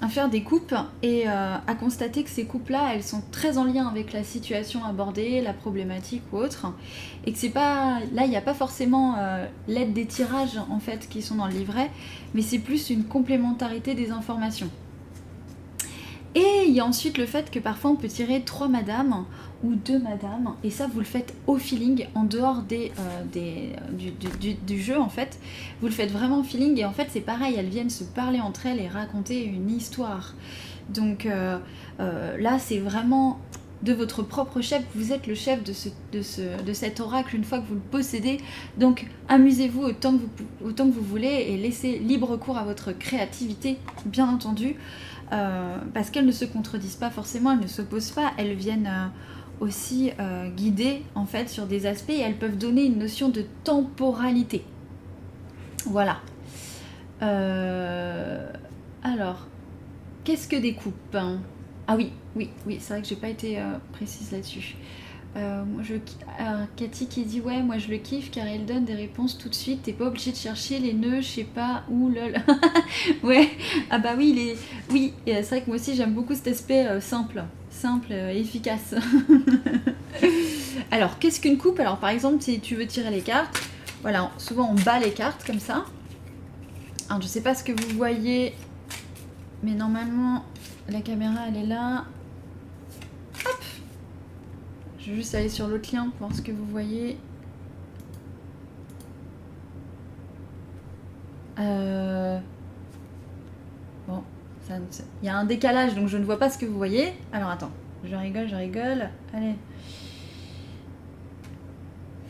[0.00, 3.64] à faire des coupes et euh, à constater que ces coupes-là, elles sont très en
[3.64, 6.72] lien avec la situation abordée, la problématique ou autre,
[7.26, 9.16] et que c'est pas, là, il n'y a pas forcément
[9.66, 11.90] l'aide des tirages en fait qui sont dans le livret,
[12.34, 14.70] mais c'est plus une complémentarité des informations.
[16.34, 19.24] Et il y a ensuite le fait que parfois on peut tirer trois madames
[19.62, 23.70] ou deux madames, et ça vous le faites au feeling, en dehors des, euh, des
[24.66, 25.38] du, jeu en fait.
[25.80, 28.40] Vous le faites vraiment au feeling, et en fait c'est pareil, elles viennent se parler
[28.40, 30.34] entre elles et raconter une histoire.
[30.88, 31.58] Donc euh,
[32.00, 33.38] euh, là c'est vraiment
[33.84, 37.36] de votre propre chef, vous êtes le chef de, ce, de, ce, de cet oracle
[37.36, 38.38] une fois que vous le possédez.
[38.78, 42.92] Donc amusez-vous autant, que vous, autant que vous voulez et laissez libre cours à votre
[42.92, 44.76] créativité, bien entendu.
[45.34, 49.08] Euh, parce qu'elles ne se contredisent pas forcément, elles ne s'opposent pas, elles viennent euh,
[49.58, 53.44] aussi euh, guider en fait sur des aspects et elles peuvent donner une notion de
[53.64, 54.64] temporalité.
[55.86, 56.18] Voilà.
[57.20, 59.46] alors,
[60.24, 61.40] qu'est-ce que des coupes hein?
[61.86, 64.76] Ah oui, oui, oui, c'est vrai que j'ai pas été précise là-dessus.
[65.36, 65.94] Euh, je,
[66.76, 69.54] Cathy qui dit ouais moi je le kiffe car il donne des réponses tout de
[69.54, 72.36] suite t'es pas obligé de chercher les nœuds je sais pas où lol
[73.24, 73.50] ouais
[73.90, 74.56] ah bah oui les
[74.92, 77.42] oui c'est vrai que moi aussi j'aime beaucoup cet aspect euh, simple
[77.74, 78.94] simple et efficace.
[80.90, 81.80] Alors, qu'est-ce qu'une coupe?
[81.80, 83.60] Alors, par exemple, si tu veux tirer les cartes,
[84.02, 85.84] voilà, souvent on bat les cartes comme ça.
[87.08, 88.54] Alors, je sais pas ce que vous voyez,
[89.62, 90.44] mais normalement,
[90.88, 92.04] la caméra, elle est là.
[95.04, 97.18] Je vais juste aller sur l'autre lien pour voir ce que vous voyez.
[101.58, 102.38] Euh...
[104.08, 104.22] Bon,
[104.70, 107.12] il y a un décalage, donc je ne vois pas ce que vous voyez.
[107.32, 107.70] Alors attends,
[108.02, 109.10] je rigole, je rigole.
[109.34, 109.54] Allez.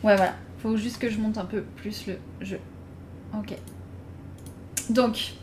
[0.03, 0.35] Ouais, voilà.
[0.57, 2.59] Faut juste que je monte un peu plus le jeu.
[3.37, 3.55] Ok.
[4.89, 5.33] Donc,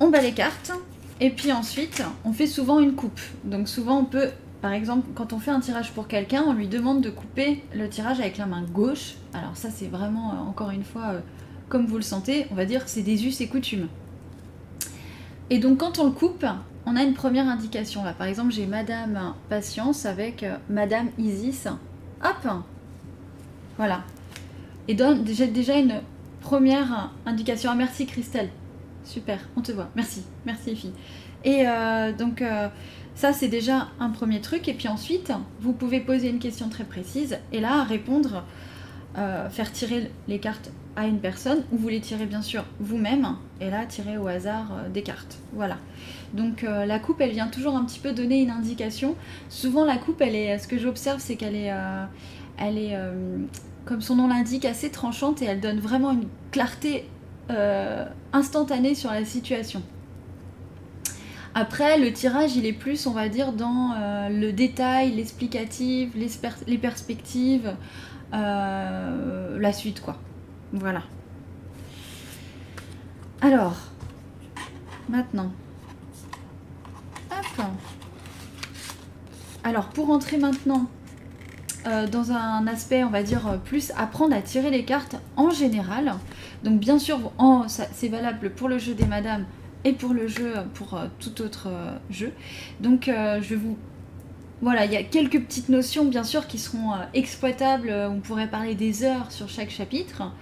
[0.00, 0.72] on bat les cartes.
[1.18, 3.20] Et puis ensuite, on fait souvent une coupe.
[3.44, 4.28] Donc souvent, on peut,
[4.66, 7.88] par exemple, quand on fait un tirage pour quelqu'un, on lui demande de couper le
[7.88, 9.14] tirage avec la main gauche.
[9.32, 11.20] Alors ça, c'est vraiment, euh, encore une fois, euh,
[11.68, 13.86] comme vous le sentez, on va dire c'est des us et coutumes.
[15.50, 16.44] Et donc quand on le coupe,
[16.84, 18.02] on a une première indication.
[18.02, 21.68] Là, par exemple, j'ai Madame Patience avec euh, Madame Isis.
[22.24, 22.64] Hop
[23.76, 24.02] Voilà.
[24.88, 26.00] Et donne déjà, déjà une
[26.40, 27.70] première indication.
[27.72, 28.50] Ah, merci Christelle.
[29.04, 29.90] Super, on te voit.
[29.94, 30.92] Merci, merci.
[31.44, 31.66] Et
[32.18, 32.42] donc
[33.16, 34.68] ça c'est déjà un premier truc.
[34.68, 38.44] Et puis ensuite, vous pouvez poser une question très précise et là répondre,
[39.14, 43.70] faire tirer les cartes à une personne, ou vous les tirez bien sûr vous-même, et
[43.70, 45.38] là tirer au hasard euh, des cartes.
[45.52, 45.76] Voilà.
[46.32, 49.14] Donc euh, la coupe, elle vient toujours un petit peu donner une indication.
[49.50, 52.04] Souvent la coupe, elle est, ce que j'observe, c'est qu'elle est, euh,
[52.58, 52.96] elle est,
[53.84, 57.06] comme son nom l'indique, assez tranchante et elle donne vraiment une clarté
[58.32, 59.82] instantanée sur la situation.
[61.58, 63.94] Après, le tirage, il est plus, on va dire, dans
[64.28, 67.74] le détail, l'explicatif, les, perspectives,
[68.30, 70.18] la suite, quoi.
[70.74, 71.02] Voilà.
[73.40, 73.76] Alors,
[75.08, 75.50] maintenant.
[77.30, 77.66] Hop.
[79.64, 80.90] Alors, pour entrer maintenant
[81.86, 86.16] euh, dans un aspect, on va dire, plus apprendre à tirer les cartes en général.
[86.64, 87.32] Donc, bien sûr,
[87.92, 89.46] c'est valable pour le jeu des madames
[89.84, 92.32] et pour le jeu, pour euh, tout autre euh, jeu.
[92.80, 93.76] Donc, je vais vous
[94.62, 98.48] voilà, il y a quelques petites notions bien sûr qui seront euh, exploitables, on pourrait
[98.48, 100.32] parler des heures sur chaque chapitre,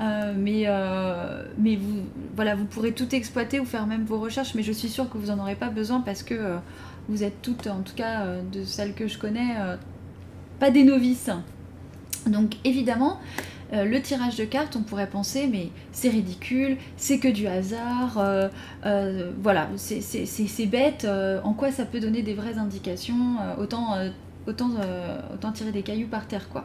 [0.00, 2.02] euh, mais, euh, mais vous,
[2.34, 5.18] voilà, vous pourrez tout exploiter ou faire même vos recherches, mais je suis sûre que
[5.18, 6.56] vous n'en aurez pas besoin parce que
[7.10, 9.56] vous êtes toutes, en tout cas de celles que je connais,
[10.58, 11.30] pas des novices.
[12.26, 13.20] Donc évidemment,
[13.72, 18.18] euh, le tirage de cartes, on pourrait penser, mais c'est ridicule, c'est que du hasard,
[18.18, 18.48] euh,
[18.86, 21.06] euh, voilà, c'est bête,
[21.44, 23.96] en quoi ça peut donner des vraies indications, autant,
[24.46, 24.70] autant,
[25.34, 26.64] autant tirer des cailloux par terre, quoi.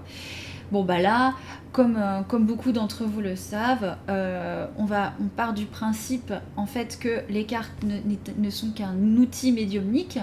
[0.72, 1.36] Bon bah là,
[1.72, 2.00] comme,
[2.40, 7.44] beaucoup d'entre vous le savent, on, va, on part du principe en fait que les
[7.46, 10.18] cartes ne, sont qu'un outil médiumnique,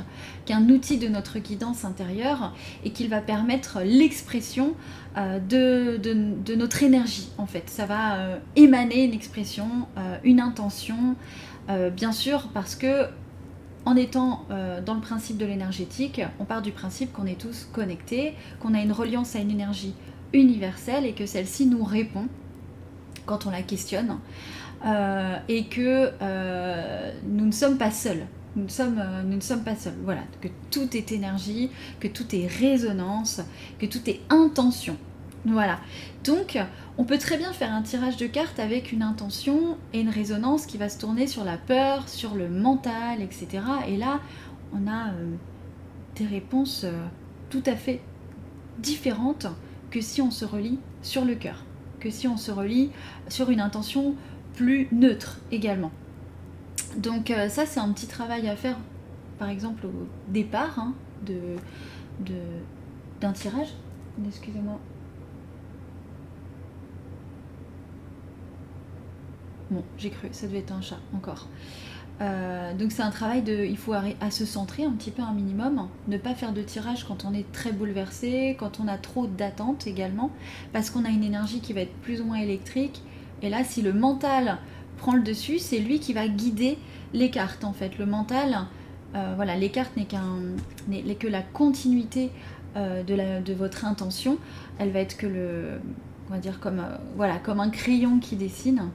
[0.47, 2.53] qu'un outil de notre guidance intérieure
[2.85, 4.75] et qu'il va permettre l'expression
[5.17, 7.69] euh, de, notre énergie en fait.
[7.69, 9.69] Ça va émaner une expression,
[10.25, 11.17] une intention,
[11.97, 13.07] bien sûr parce que
[13.87, 14.47] en étant
[14.85, 18.83] dans le principe de l'énergétique, on part du principe qu'on est tous connectés, qu'on a
[18.83, 19.95] une reliance à une énergie
[20.33, 22.27] universelle et que celle-ci nous répond
[23.27, 24.19] quand on la questionne
[24.85, 28.27] euh, et que euh, nous ne sommes pas seuls.
[28.57, 29.95] Nous ne, sommes, euh, nous ne sommes pas seuls.
[30.05, 33.41] Voilà, que tout est énergie, que tout est résonance,
[33.79, 34.97] que tout est intention.
[35.47, 35.79] Voilà.
[36.25, 36.59] Donc,
[36.99, 40.67] on peut très bien faire un tirage de cartes avec une intention et une résonance
[40.67, 43.63] qui va se tourner sur la peur, sur le mental, etc.
[43.89, 44.21] Et là,
[44.75, 45.13] on a
[46.17, 46.85] des réponses
[47.49, 48.03] tout à fait
[48.79, 49.47] différentes
[49.91, 51.65] que si on se relie sur le cœur,
[52.01, 52.91] que si on se relie
[53.29, 54.15] sur une intention
[54.55, 55.91] plus neutre également.
[56.97, 58.77] Donc euh, ça c'est un petit travail à faire
[59.39, 61.57] par exemple au départ hein, de,
[63.21, 63.75] d'un tirage.
[64.27, 64.79] Excusez-moi.
[69.71, 71.47] Bon, j'ai cru, ça devait être un chat encore.
[72.21, 75.33] Euh, donc c'est un travail de, il faut à se centrer un petit peu un
[75.33, 79.27] minimum, ne pas faire de tirage quand on est très bouleversé, quand on a trop
[79.27, 80.31] d'attentes également,
[80.73, 83.03] parce qu'on a une énergie qui va être plus ou moins électrique.
[83.43, 84.59] Et là, si le mental
[85.01, 86.79] prend le dessus, c'est lui qui va guider
[87.13, 87.99] les cartes en fait.
[87.99, 88.67] Le mental,
[89.15, 90.39] euh, voilà, les cartes n'est qu'un,
[90.89, 92.31] n'est que la continuité
[92.77, 94.39] euh, de, la, de votre intention.
[94.79, 95.81] Elle va être que le,
[96.29, 96.83] on va dire comme,
[97.17, 98.91] voilà, comme un crayon qui dessine.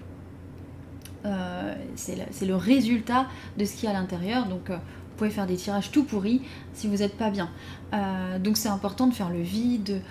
[1.25, 4.47] Euh, c'est le, résultat de ce qu'il y a à l'intérieur.
[4.47, 6.41] Donc, euh, vous pouvez faire des tirages tout pourris
[6.73, 7.49] si vous n'êtes pas bien.
[7.93, 10.01] Euh, donc, c'est important de faire le vide,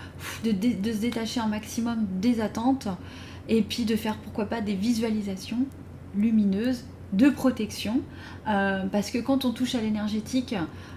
[0.45, 2.89] de, de, se détacher un maximum des attentes
[3.49, 5.67] et puis de faire pourquoi pas des visualisations
[6.17, 8.01] lumineuses de protection.
[8.45, 10.55] parce que quand on touche à l'énergétique,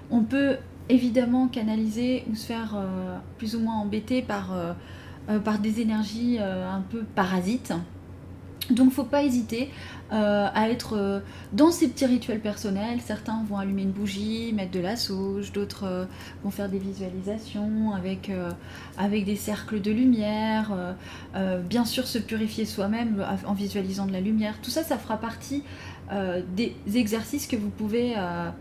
[0.09, 0.57] on peut
[0.89, 2.75] évidemment canaliser ou se faire
[3.37, 4.55] plus ou moins embêter par,
[5.43, 7.73] par des énergies un peu parasites.
[8.71, 9.69] Donc faut pas hésiter
[10.13, 11.19] euh, à être euh,
[11.51, 13.01] dans ces petits rituels personnels.
[13.01, 16.05] Certains vont allumer une bougie, mettre de la sauge, d'autres euh,
[16.45, 18.31] vont faire des visualisations avec,
[18.97, 20.71] avec des cercles de lumière,
[21.69, 24.55] bien sûr se purifier soi-même en visualisant de la lumière.
[24.61, 25.63] Tout ça, ça fera partie
[26.55, 28.15] des exercices que vous pouvez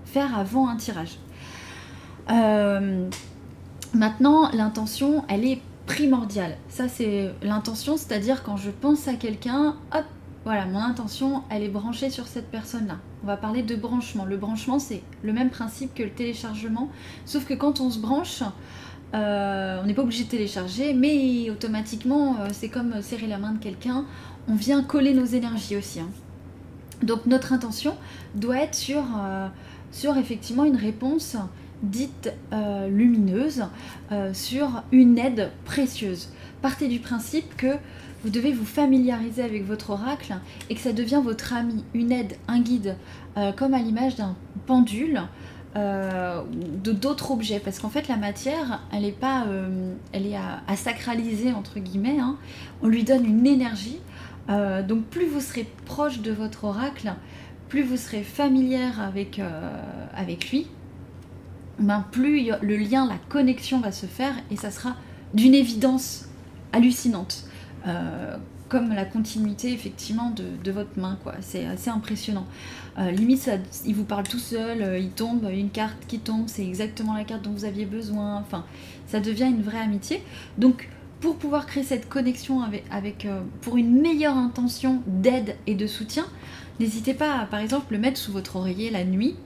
[0.04, 1.18] faire avant un tirage.
[3.94, 6.56] maintenant, l'intention, elle est primordiale.
[6.68, 10.04] Ça, c'est l'intention, c'est-à-dire quand je pense à quelqu'un, hop,
[10.46, 12.98] voilà, mon intention, elle est branchée sur cette personne-là.
[13.24, 14.24] On va parler de branchement.
[14.24, 16.88] Le branchement, c'est le même principe que le téléchargement,
[17.24, 18.44] sauf que quand on se branche,
[19.12, 23.54] euh, on n'est pas obligé de télécharger, mais automatiquement, euh, c'est comme serrer la main
[23.54, 24.04] de quelqu'un,
[24.46, 25.98] on vient coller nos énergies aussi.
[25.98, 26.10] Hein.
[27.02, 27.96] Donc notre intention
[28.36, 29.48] doit être sur, euh,
[29.90, 31.36] sur effectivement une réponse
[31.82, 32.32] dite
[32.88, 33.64] lumineuse,
[34.32, 36.30] sur une aide précieuse.
[36.62, 37.76] Partez du principe que
[38.26, 40.34] vous devez vous familiariser avec votre oracle
[40.68, 42.96] et que ça devient votre ami, une aide, un guide,
[43.36, 44.34] euh, comme à l'image d'un
[44.66, 45.22] pendule.
[45.76, 46.42] Euh,
[46.82, 50.74] de d'autres objets parce qu'en fait la matière elle est pas euh, elle est à,
[50.74, 52.38] sacraliser entre guillemets hein.
[52.80, 53.98] on lui donne une énergie
[54.48, 57.12] donc plus vous serez proche de votre oracle
[57.68, 59.38] plus vous serez familière avec,
[60.14, 60.66] avec lui
[61.78, 64.96] ben, plus le lien la connexion va se faire et ça sera
[65.34, 66.26] d'une évidence
[66.72, 67.45] hallucinante
[67.86, 68.36] euh,
[68.68, 71.34] comme la continuité effectivement de, votre main quoi.
[71.40, 72.46] C'est assez impressionnant.
[72.98, 73.48] Euh, limite
[73.84, 77.22] il vous parle tout seul euh, il tombe une carte qui tombe c'est exactement la
[77.22, 78.38] carte dont vous aviez besoin.
[78.38, 78.64] Enfin
[79.06, 80.20] ça devient une vraie amitié.
[80.58, 80.88] Donc
[81.20, 83.26] pour pouvoir créer cette connexion avec,
[83.62, 86.26] pour une meilleure intention d'aide et de soutien
[86.78, 89.36] n'hésitez pas à par exemple le mettre sous votre oreiller la nuit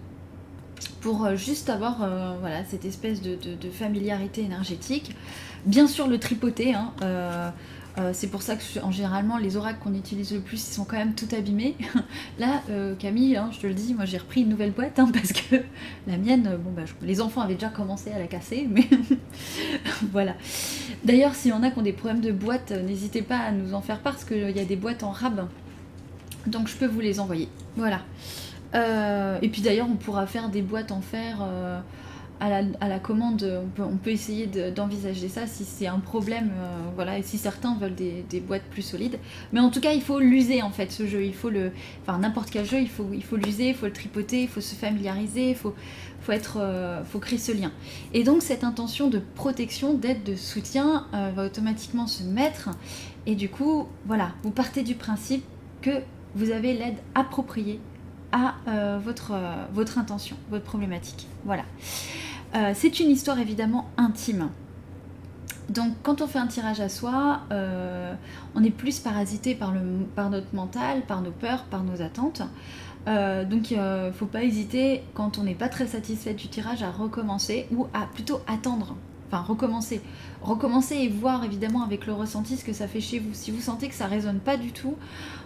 [1.00, 1.98] pour juste avoir
[2.40, 3.36] voilà cette espèce de,
[3.70, 5.14] familiarité énergétique.
[5.66, 6.92] Bien sûr le tripoter hein,
[8.12, 10.96] c'est pour ça que en généralement les oracles qu'on utilise le plus ils sont quand
[10.96, 11.76] même tout abîmés.
[12.38, 15.10] Là, euh, Camille, hein, je te le dis, moi j'ai repris une nouvelle boîte hein,
[15.12, 15.56] parce que
[16.06, 18.88] la mienne, euh, bon bah, les enfants avaient déjà commencé à la casser, mais
[20.12, 20.34] voilà.
[21.04, 23.74] D'ailleurs, s'il y en a qui ont des problèmes de boîte, n'hésitez pas à nous
[23.74, 25.48] en faire part parce qu'il y a des boîtes en rab,
[26.46, 27.48] donc je peux vous les envoyer.
[27.76, 28.00] Voilà.
[28.74, 31.38] et puis d'ailleurs, on pourra faire des boîtes en fer
[32.40, 37.22] à la, commande, on peut, essayer d'envisager ça si c'est un problème, euh, voilà, et
[37.22, 39.18] si certains veulent des, boîtes plus solides.
[39.52, 41.22] Mais en tout cas, il faut l'user en fait, ce jeu.
[41.24, 41.70] Il faut le,
[42.02, 43.04] enfin n'importe quel jeu, il faut,
[43.36, 45.74] l'user, il faut le tripoter, il faut se familiariser, il faut,
[46.30, 47.72] être, euh, faut créer ce lien.
[48.14, 52.70] Et donc cette intention de protection, d'aide, de soutien euh, va automatiquement se mettre.
[53.26, 55.44] Et du coup, voilà, vous partez du principe
[55.82, 56.00] que
[56.34, 57.80] vous avez l'aide appropriée
[58.32, 58.54] à
[59.02, 61.26] votre intention, votre problématique.
[61.44, 61.64] Voilà.
[62.54, 64.50] Euh, c'est une histoire évidemment intime.
[65.68, 68.12] Donc quand on fait un tirage à soi, euh,
[68.56, 72.42] on est plus parasité par, notre mental, par nos peurs, par nos attentes.
[73.06, 76.82] Euh, donc il ne faut pas hésiter quand on n'est pas très satisfait du tirage
[76.82, 78.96] à recommencer ou à plutôt attendre.
[79.28, 80.02] Enfin recommencer.
[80.42, 83.30] Recommencer et voir évidemment avec le ressenti ce que ça fait chez vous.
[83.32, 84.96] Si vous sentez que ça résonne pas du tout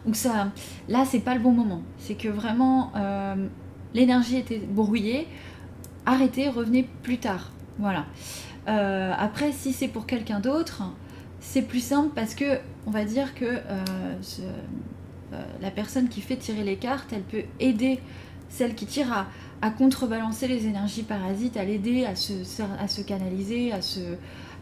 [0.07, 0.53] ou que ça...
[0.89, 1.83] Là c'est pas le bon moment.
[1.99, 2.93] C'est que vraiment
[3.93, 5.29] l'énergie était brouillée
[6.07, 7.51] arrêtez, revenez plus tard.
[7.79, 8.07] Voilà.
[8.69, 10.83] Euh, après, si c'est pour quelqu'un d'autre,
[11.41, 13.85] c'est plus simple parce que on va dire que euh,
[15.33, 18.01] euh, la personne qui fait tirer les cartes, elle peut aider
[18.49, 19.27] celle qui tire à,
[19.71, 24.01] contrebalancer les énergies parasites, à l'aider à se, canaliser, à se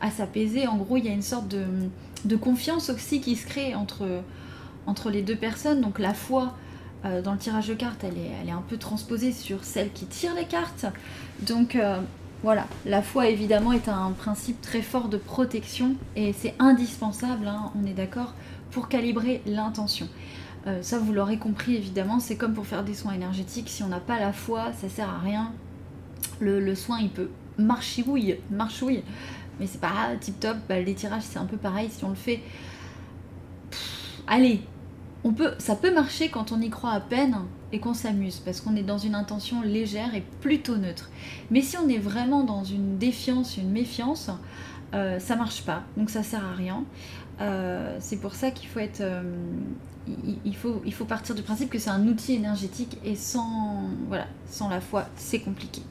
[0.01, 0.69] à s'apaiser.
[0.69, 5.23] En gros, il y a une sorte de, confiance aussi qui se crée entre les
[5.23, 5.81] deux personnes.
[5.81, 6.55] Donc la foi
[7.05, 9.93] euh, dans le tirage de cartes, elle est, elle est un peu transposée sur celle
[9.93, 10.87] qui tire les cartes.
[11.41, 12.01] Donc euh,
[12.43, 17.73] voilà, la foi évidemment est un principe très fort de protection et c'est indispensable, hein,
[17.81, 18.35] on est d'accord,
[18.71, 20.09] pour calibrer l'intention.
[20.67, 23.69] Euh, ça, vous l'aurez compris évidemment, c'est comme pour faire des soins énergétiques.
[23.69, 25.53] Si on n'a pas la foi, ça sert à rien.
[26.41, 29.03] Le, soin, il peut marchouille, marchouille,
[29.59, 30.57] mais c'est pas tip top.
[30.69, 31.91] Bah, les tirages, c'est un peu pareil.
[31.91, 32.41] Si on le fait,
[34.27, 34.63] allez,
[35.31, 37.37] peut, ça peut marcher quand on y croit à peine
[37.71, 41.11] et qu'on s'amuse, parce qu'on est dans une intention légère et plutôt neutre.
[41.51, 44.31] Mais si on est vraiment dans une défiance, une méfiance,
[44.95, 46.85] euh, ça marche pas, donc ça sert à rien.
[47.41, 49.23] Euh, c'est pour ça qu'il faut être, euh,
[50.45, 54.27] il, faut, il faut partir du principe que c'est un outil énergétique et sans, voilà,
[54.47, 55.83] sans la foi, c'est compliqué.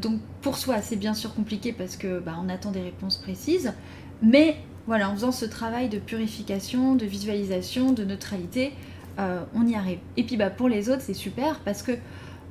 [0.00, 3.74] donc pour soi, c'est bien sûr compliqué parce que bah, on attend des réponses précises,
[4.22, 4.56] mais
[4.86, 8.72] voilà, en faisant ce travail de purification, de visualisation, de neutralité,
[9.18, 9.98] euh, on y arrive.
[10.16, 11.92] Et puis bah, pour les autres, c'est super parce que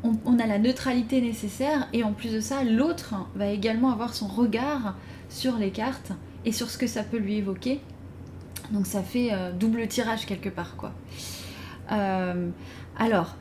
[0.03, 4.27] on, a la neutralité nécessaire et en plus de ça, l'autre va également avoir son
[4.27, 4.95] regard
[5.27, 6.13] sur les cartes
[6.45, 7.82] et sur ce que ça peut lui évoquer.
[8.71, 10.93] Donc ça fait euh, double tirage quelque part quoi.
[11.91, 12.49] Euh,
[12.97, 13.36] alors,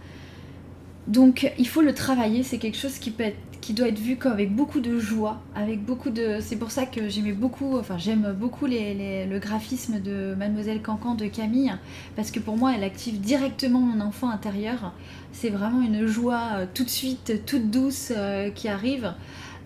[1.06, 3.38] donc il faut le travailler, c'est quelque chose qui peut être
[3.68, 6.38] qui doit être vu avec beaucoup de joie, avec beaucoup de.
[6.40, 11.26] C'est pour ça que j'aimais beaucoup, enfin j'aime beaucoup le graphisme de Mademoiselle Cancan de
[11.26, 11.74] Camille,
[12.16, 14.94] parce que pour moi elle active directement mon enfant intérieur.
[15.32, 19.12] C'est vraiment une joie euh, tout de suite, toute douce euh, qui arrive.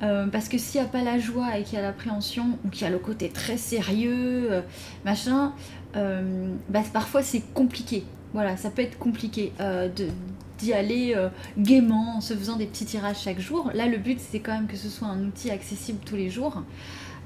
[0.03, 2.71] Euh, parce que s'il n'y a pas la joie et qu'il y a l'appréhension, ou
[2.71, 4.65] qu'il y a le côté très sérieux,
[5.05, 5.53] machin,
[5.95, 8.03] bah, parfois c'est compliqué.
[8.33, 10.09] Voilà, ça peut être compliqué de,
[10.63, 13.71] d'y aller euh, gaiement en se faisant des petits tirages chaque jour.
[13.75, 16.63] Là, le but, c'est quand même que ce soit un outil accessible tous les jours.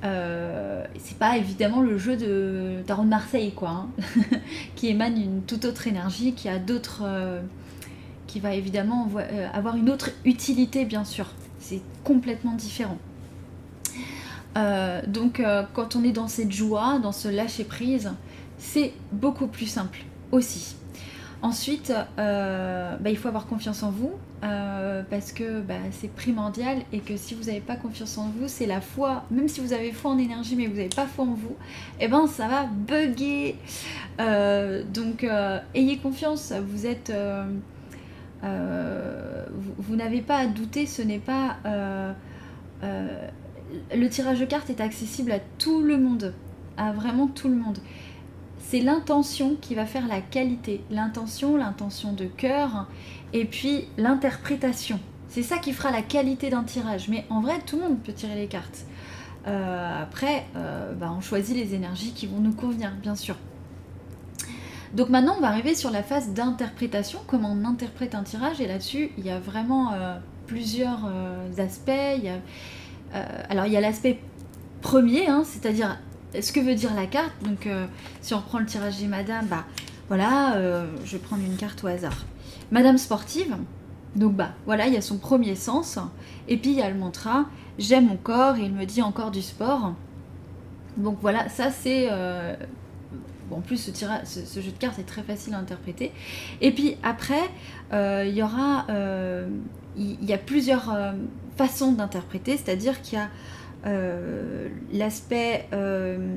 [0.05, 3.89] Euh, c'est pas évidemment le jeu de Tarot de Marseille, quoi, hein,
[4.77, 7.03] qui émane une toute autre énergie, qui a d'autres.
[7.05, 7.41] Euh,
[8.27, 9.09] qui va évidemment
[9.55, 11.31] avoir une autre utilité, bien sûr.
[11.61, 12.99] C'est complètement différent.
[15.07, 15.41] donc,
[15.75, 18.11] quand on est dans cette joie, dans ce lâcher prise,
[18.59, 20.01] c'est beaucoup plus simple
[20.33, 20.75] aussi.
[21.43, 24.13] Ensuite, euh, bah, il faut avoir confiance en vous
[24.43, 28.49] euh, parce que bah, c'est primordial et que si vous n'avez pas confiance en vous,
[28.49, 29.25] c'est la foi.
[29.31, 31.55] Même si vous avez foi en énergie mais vous n'avez pas foi en vous,
[32.01, 33.57] eh ben ça va bugger.
[34.19, 35.27] Euh, donc
[35.75, 36.53] ayez confiance.
[36.53, 37.13] Vous êtes,
[38.43, 40.87] vous, n'avez pas à douter.
[40.87, 41.57] Ce n'est pas
[42.83, 46.33] le tirage de cartes est accessible à tout le monde,
[46.79, 47.79] à vraiment tout le monde
[48.69, 50.83] c'est l'intention qui va faire la qualité.
[50.91, 52.87] L'intention, l'intention de cœur,
[53.33, 54.99] et puis l'interprétation.
[55.29, 57.09] C'est ça qui fera la qualité d'un tirage.
[57.09, 58.87] Mais en vrai, tout le monde peut tirer les cartes.
[59.47, 63.37] Euh, après, euh, bah, on choisit les énergies qui vont nous convenir, bien sûr.
[64.95, 68.61] Donc maintenant, on va arriver sur la phase d'interprétation, comment on interprète un tirage.
[68.61, 70.17] Et là-dessus, il y a vraiment euh,
[70.49, 71.09] plusieurs
[71.59, 71.91] aspects.
[73.49, 74.19] alors, il y a l'aspect
[74.81, 75.99] premier, hein, c'est-à-dire
[76.41, 77.33] ce que veut dire la carte.
[77.43, 77.87] Donc, euh,
[78.21, 79.65] si on reprend le tirage des madames, bah
[80.09, 82.25] voilà, euh, je vais prendre une carte au hasard.
[82.71, 83.57] Madame sportive,
[84.17, 85.99] donc bah voilà, il y a son premier sens.
[86.49, 87.47] Et puis il y a le mantra
[87.79, 89.93] j'aime mon corps et il me dit encore du sport.
[90.97, 92.09] Donc voilà, ça c'est.
[92.11, 92.57] Euh,
[93.51, 96.11] en plus, ce, ce, jeu de cartes est très facile à interpréter.
[96.61, 97.43] Et puis après,
[97.93, 98.87] il y aura.
[99.99, 100.95] Il y, a plusieurs
[101.57, 103.29] façons d'interpréter, c'est-à-dire qu'il y a
[103.87, 106.37] euh, l'aspect, euh,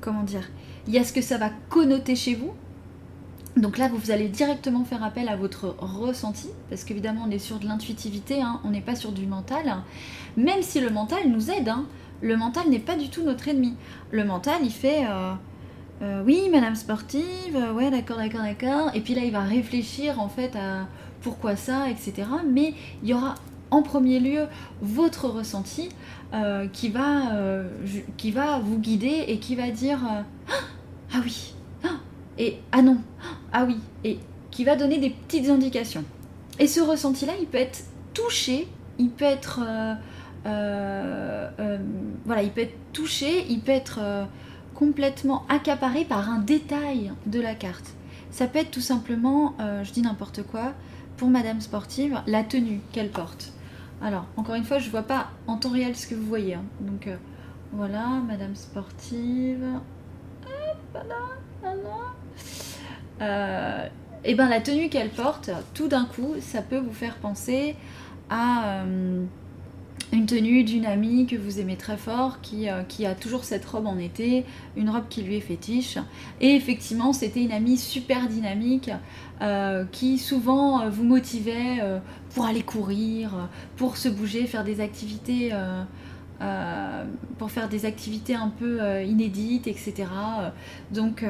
[0.00, 0.48] comment dire,
[0.86, 2.52] il y a ce que ça va connoter chez vous.
[3.56, 7.58] Donc là, vous allez directement faire appel à votre ressenti, parce qu'évidemment, on est sur
[7.58, 9.76] de l'intuitivité, hein, on n'est pas sur du mental,
[10.36, 11.68] même si le mental nous aide.
[11.68, 11.86] Hein.
[12.20, 13.74] le mental n'est pas du tout notre ennemi.
[14.10, 15.06] Le mental, il fait...
[16.02, 18.90] Euh, oui, madame sportive, ouais, d'accord, d'accord, d'accord.
[18.94, 20.86] Et puis là, il va réfléchir en fait à
[21.22, 22.28] pourquoi ça, etc.
[22.46, 23.34] Mais il y aura
[23.70, 24.46] en premier lieu
[24.80, 25.88] votre ressenti
[26.34, 27.68] euh, qui, va, euh,
[28.16, 30.22] qui va vous guider et qui va dire euh,
[31.14, 31.54] ah oui
[31.84, 32.00] ah,
[32.38, 32.98] et ah non
[33.52, 34.18] ah oui et
[34.50, 36.04] qui va donner des petites indications.
[36.58, 38.66] Et ce ressenti là il peut être touché
[38.98, 39.60] il peut être
[40.44, 44.00] voilà il peut être touché il peut être
[44.74, 47.94] complètement accaparé par un détail de la carte.
[48.30, 50.72] Ça peut être tout simplement je dis n'importe quoi
[51.18, 53.52] pour madame sportive la tenue qu'elle porte
[54.02, 56.54] alors, encore une fois, je vois pas en temps réel ce que vous voyez.
[56.54, 56.64] Hein.
[56.80, 57.16] Donc, euh,
[57.72, 59.64] voilà, Madame Sportive.
[60.44, 61.04] Hop,
[63.22, 63.86] euh,
[64.24, 67.74] et ben la tenue qu'elle porte, tout d'un coup, ça peut vous faire penser
[68.28, 69.24] à euh,
[70.12, 73.98] une tenue d'une amie que vous aimez très fort, qui, a toujours cette robe en
[73.98, 74.44] été,
[74.76, 75.96] une robe qui lui est fétiche.
[76.40, 78.90] Et effectivement, c'était une amie super dynamique
[79.92, 81.80] qui souvent vous motivait
[82.36, 85.82] pour aller courir, pour se bouger, faire des activités, euh,
[86.42, 87.04] euh,
[87.38, 90.04] pour faire des activités un peu euh, inédites, etc.
[90.92, 91.24] Donc,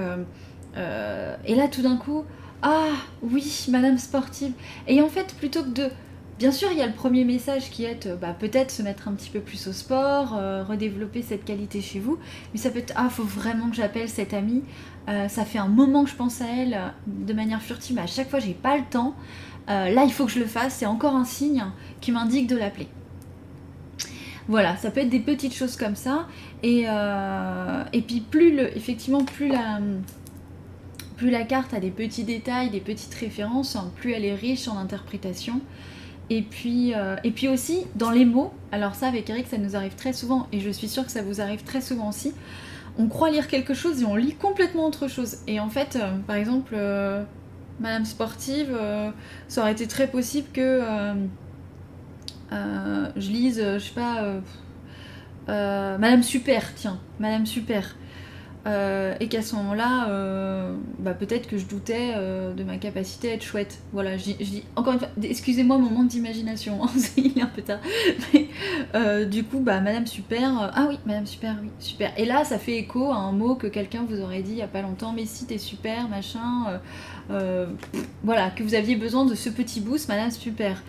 [0.75, 2.25] et là tout d'un coup,
[2.61, 2.89] ah
[3.23, 4.53] oui, Madame sportive.
[4.89, 5.91] Et en fait, plutôt que de
[6.39, 9.13] Bien sûr, il y a le premier message qui est bah, peut-être se mettre un
[9.13, 10.39] petit peu plus au sport,
[10.69, 12.19] redévelopper cette qualité chez vous.
[12.53, 14.63] Mais ça peut être ah, faut vraiment que j'appelle cette amie.
[15.07, 18.29] ça fait un moment que je pense à elle de manière furtive, mais à chaque
[18.29, 19.15] fois j'ai pas le temps.
[19.69, 21.65] Euh, là il faut que je le fasse, c'est encore un signe
[22.01, 22.89] qui m'indique de l'appeler.
[24.49, 26.29] Voilà, ça peut être des petites choses comme ça.
[26.63, 29.81] Et, euh, et puis plus le, effectivement, plus la,
[31.17, 34.69] plus la carte a des petits détails, des petites références, hein, plus elle est riche
[34.69, 35.61] en interprétation.
[36.31, 39.77] Et puis, euh, et puis aussi dans les mots, alors ça avec Eric ça nous
[39.77, 42.33] arrive très souvent et je suis sûre que ça vous arrive très souvent aussi.
[42.99, 45.39] On croit lire quelque chose et on lit complètement autre chose.
[45.47, 46.75] Et en fait, par exemple,
[47.79, 49.11] Madame sportive, euh,
[49.49, 51.15] ça aurait été très possible que euh,
[52.53, 54.41] euh, je lise, je sais pas,
[55.99, 57.97] Madame Super, tiens, Madame Super.
[58.67, 63.31] Euh, et qu'à ce moment-là, euh, bah, peut-être que je doutais euh, de ma capacité
[63.31, 63.79] à être chouette.
[63.93, 67.63] Voilà, je dis, encore une fois, excusez-moi mon manque d'imagination, hein, il est un peu
[67.63, 67.79] tard.
[68.35, 72.13] Mais du coup, bah, Madame Super, ah oui, Madame Super, oui, super.
[72.17, 74.63] Et là, ça fait écho à un mot que quelqu'un vous aurait dit il n'y
[74.63, 76.81] a pas longtemps, mais si t'es super, machin,
[78.25, 80.83] voilà, que vous aviez besoin de ce petit boost, Madame Super.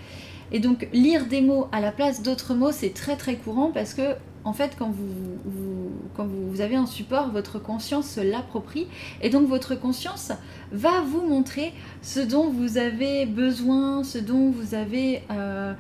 [0.52, 3.94] Et donc, lire des mots à la place d'autres mots, c'est très très courant parce
[3.94, 4.16] que
[4.48, 8.88] en fait, quand vous, avez un support, votre conscience l'approprie
[9.22, 10.32] et donc votre conscience
[10.72, 15.74] va vous montrer ce dont vous avez besoin, ce dont vous avez euh,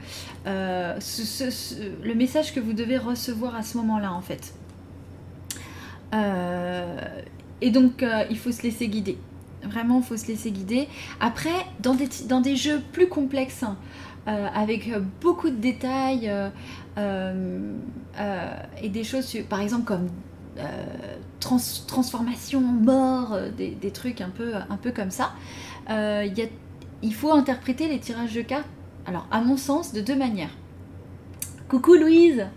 [0.48, 1.00] euh,
[2.04, 4.54] le message que vous devez recevoir à ce moment-là, en fait.
[6.14, 7.00] Euh,
[7.62, 9.18] et donc, il faut se laisser guider.
[9.64, 10.90] Vraiment, il faut se laisser guider.
[11.22, 11.96] Après, dans
[12.42, 13.64] des, jeux plus complexes,
[14.26, 14.92] avec
[15.22, 16.30] beaucoup de détails,
[16.98, 20.10] et des choses, par exemple, comme
[20.58, 25.34] euh, transformation, mort, des, trucs un peu, un peu comme ça.
[25.90, 28.68] il faut interpréter les tirages de cartes,
[29.06, 30.56] alors à mon sens, de deux manières.
[31.70, 32.48] Coucou Louise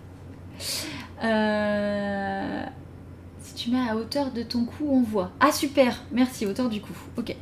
[3.41, 5.33] Si tu mets à hauteur de ton cou, on voit.
[5.41, 6.95] Ah super, merci, hauteur du cou.
[7.17, 7.37] Ok.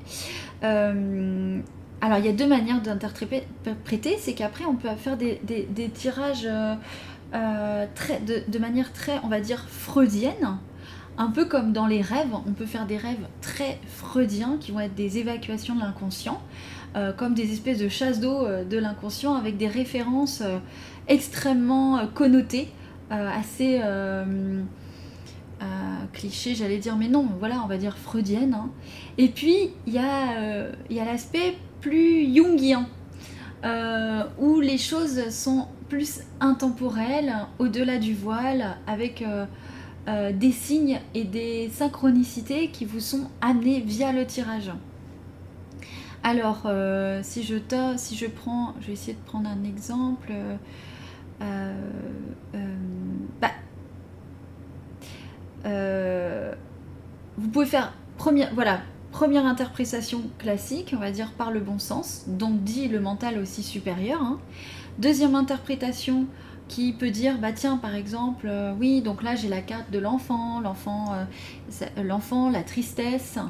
[2.00, 4.16] Alors, il y a deux manières d'interpréter.
[4.18, 6.74] C'est qu'après, on peut faire des, tirages euh,
[7.34, 7.86] euh,
[8.48, 10.58] de, manière très, on va dire, freudienne.
[11.16, 14.78] Un peu comme dans les rêves, on peut faire des rêves très freudiens qui vont
[14.78, 16.40] être des évacuations de l'inconscient,
[16.94, 20.44] euh, comme des espèces de chasse d'eau de l'inconscient avec des références
[21.08, 22.68] extrêmement connotées,
[23.10, 23.80] assez
[26.12, 28.54] clichés, j'allais dire, mais non, voilà, on va dire freudienne.
[28.54, 28.70] Hein.
[29.18, 32.88] Et puis, il y a l'aspect plus jungien,
[33.64, 39.46] euh, où les choses sont plus intemporelles, au-delà du voile, avec euh,
[40.08, 44.70] euh, des signes et des synchronicités qui vous sont amenés via le tirage.
[46.22, 46.68] Alors,
[47.22, 47.56] si, je
[47.96, 50.32] si je prends, je vais essayer de prendre un exemple.
[53.40, 53.50] Bah,
[57.38, 58.80] vous pouvez faire première, voilà,
[59.18, 63.64] Première interprétation classique, on va dire par le bon sens, donc dit le mental aussi
[63.64, 64.22] supérieur.
[64.22, 64.38] Hein.
[65.00, 66.26] Deuxième interprétation
[66.68, 69.98] qui peut dire, bah tiens, par exemple, euh, oui, donc là j'ai la carte de
[69.98, 71.06] l'enfant, l'enfant,
[71.96, 73.40] euh, la tristesse,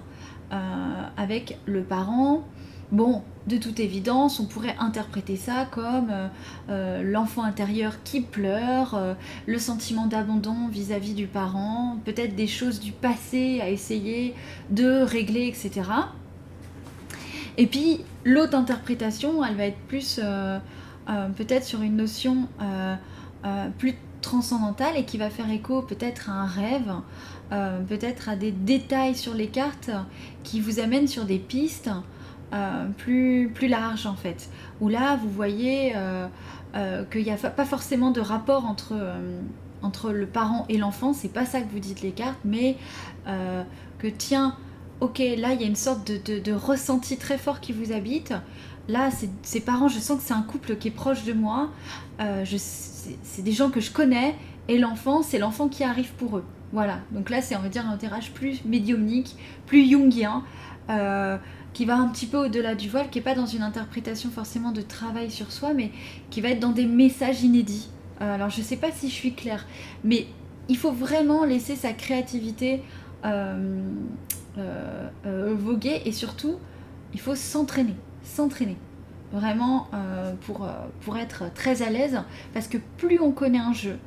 [0.52, 2.44] euh, avec le parent,
[2.90, 6.28] Bon, de toute évidence, on pourrait interpréter ça comme euh,
[6.70, 9.12] euh, l'enfant intérieur qui pleure, euh,
[9.46, 14.34] le sentiment d'abandon vis-à-vis du parent, peut-être des choses du passé à essayer
[14.70, 15.82] de régler, etc.
[17.58, 20.20] Et puis l'autre interprétation, elle va être plus
[21.36, 22.48] peut-être sur une notion
[23.78, 26.92] plus transcendantale et qui va faire écho peut-être à un rêve,
[27.88, 29.90] peut-être à des détails sur les cartes
[30.44, 31.90] qui vous amènent sur des pistes.
[32.54, 34.48] Euh, plus, plus large en fait.
[34.80, 36.26] Où là, vous voyez euh,
[36.74, 38.94] euh, qu'il n'y a pas forcément de rapport entre,
[39.82, 42.76] entre le parent et l'enfant, c'est pas ça que vous dites les cartes, mais
[43.26, 44.56] que tiens,
[45.00, 48.32] ok, là il y a une sorte de, de, ressenti très fort qui vous habite.
[48.88, 49.10] Là,
[49.42, 51.68] ces parents, je sens que c'est un couple qui est proche de moi.
[52.46, 54.34] c'est des gens que je connais.
[54.68, 56.44] Et l'enfant, c'est l'enfant qui arrive pour eux.
[56.72, 57.00] Voilà.
[57.10, 59.36] Donc là, c'est, on va dire, un tirage plus médiumnique,
[59.66, 60.44] plus jungien.
[61.72, 64.72] Qui va un petit peu au-delà du voile, qui n'est pas dans une interprétation forcément
[64.72, 65.92] de travail sur soi, mais
[66.30, 67.90] qui va être dans des messages inédits.
[68.20, 69.66] Euh, alors je ne sais pas si je suis claire,
[70.04, 70.26] mais
[70.68, 72.82] il faut vraiment laisser sa créativité
[73.24, 73.80] euh,
[74.58, 76.56] euh, voguer et surtout,
[77.14, 78.76] il faut s'entraîner, s'entraîner.
[79.30, 79.88] Vraiment
[80.46, 80.66] pour,
[81.02, 82.18] pour être très à l'aise,
[82.54, 83.98] parce que plus on connaît un jeu,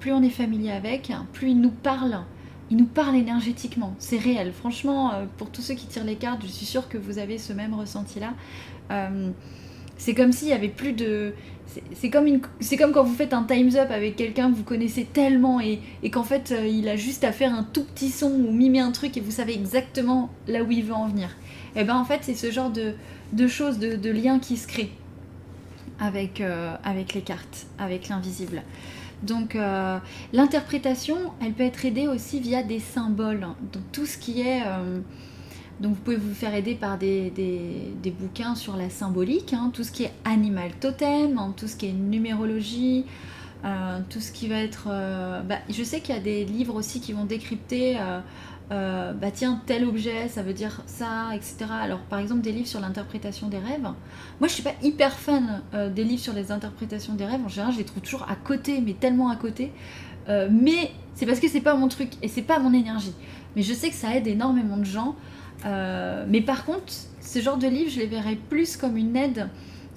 [0.00, 2.18] plus on est familier avec, plus il nous parle,
[2.70, 4.52] il nous parle énergétiquement, c'est réel.
[4.52, 7.38] Franchement, euh, pour tous ceux qui tirent les cartes, je suis sûre que vous avez
[7.38, 8.34] ce même ressenti-là.
[8.90, 9.30] Euh,
[9.96, 11.32] c'est comme s'il y avait plus de.
[11.92, 12.26] C'est comme,
[12.92, 16.50] quand vous faites un time's up avec quelqu'un que vous connaissez tellement et, qu'en fait
[16.50, 19.20] euh, il a juste à faire un tout petit son ou mimer un truc et
[19.20, 21.36] vous savez exactement là où il veut en venir.
[21.76, 24.92] Et eh ben en fait c'est ce genre de, choses, de, liens qui se créent
[26.00, 28.62] avec les cartes, avec l'invisible.
[29.22, 29.98] Donc euh,
[30.32, 33.46] l'interprétation, elle peut être aidée aussi via des symboles.
[33.72, 34.62] Donc tout ce qui est...
[34.66, 35.00] Euh,
[35.80, 37.32] donc vous pouvez vous faire aider par des,
[38.18, 41.86] bouquins sur la symbolique, hein, tout ce qui est animal totem, hein, tout ce qui
[41.86, 43.04] est numérologie,
[44.08, 44.88] tout ce qui va être...
[45.48, 47.96] Bah, je sais qu'il y a des livres aussi qui vont décrypter...
[48.70, 51.66] bah tiens, tel objet, ça veut dire ça, etc.
[51.70, 53.82] Alors par exemple des livres sur l'interprétation des rêves.
[54.40, 55.62] Moi je suis pas hyper fan
[55.94, 57.40] des livres sur les interprétations des rêves.
[57.44, 59.72] En général je les trouve toujours à côté, mais tellement à côté.
[60.28, 63.14] mais c'est parce que c'est pas mon truc et c'est pas mon énergie.
[63.56, 65.16] Mais je sais que ça aide énormément de gens.
[65.64, 69.48] mais par contre, ce genre de livre, je les verrais plus comme une aide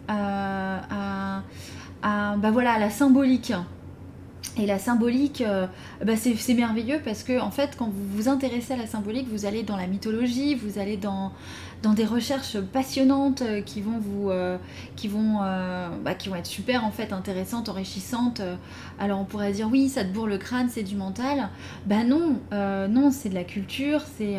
[0.08, 1.44] à,
[2.04, 3.54] bah voilà, à la symbolique.
[4.58, 5.66] Et la symbolique, euh,
[6.06, 9.46] bah c'est merveilleux parce que en fait, quand vous vous intéressez à la symbolique, vous
[9.46, 11.32] allez dans la mythologie, vous allez dans,
[11.84, 14.58] dans des recherches passionnantes euh, qui vont vous, euh,
[14.98, 15.40] qui vont,
[16.04, 18.42] bah, qui vont être super en fait intéressantes, enrichissantes.
[19.00, 21.48] Alors on pourrait dire oui, ça te bourre le crâne, c'est du mental.
[21.86, 24.36] Bah non, non, c'est de la culture, c'est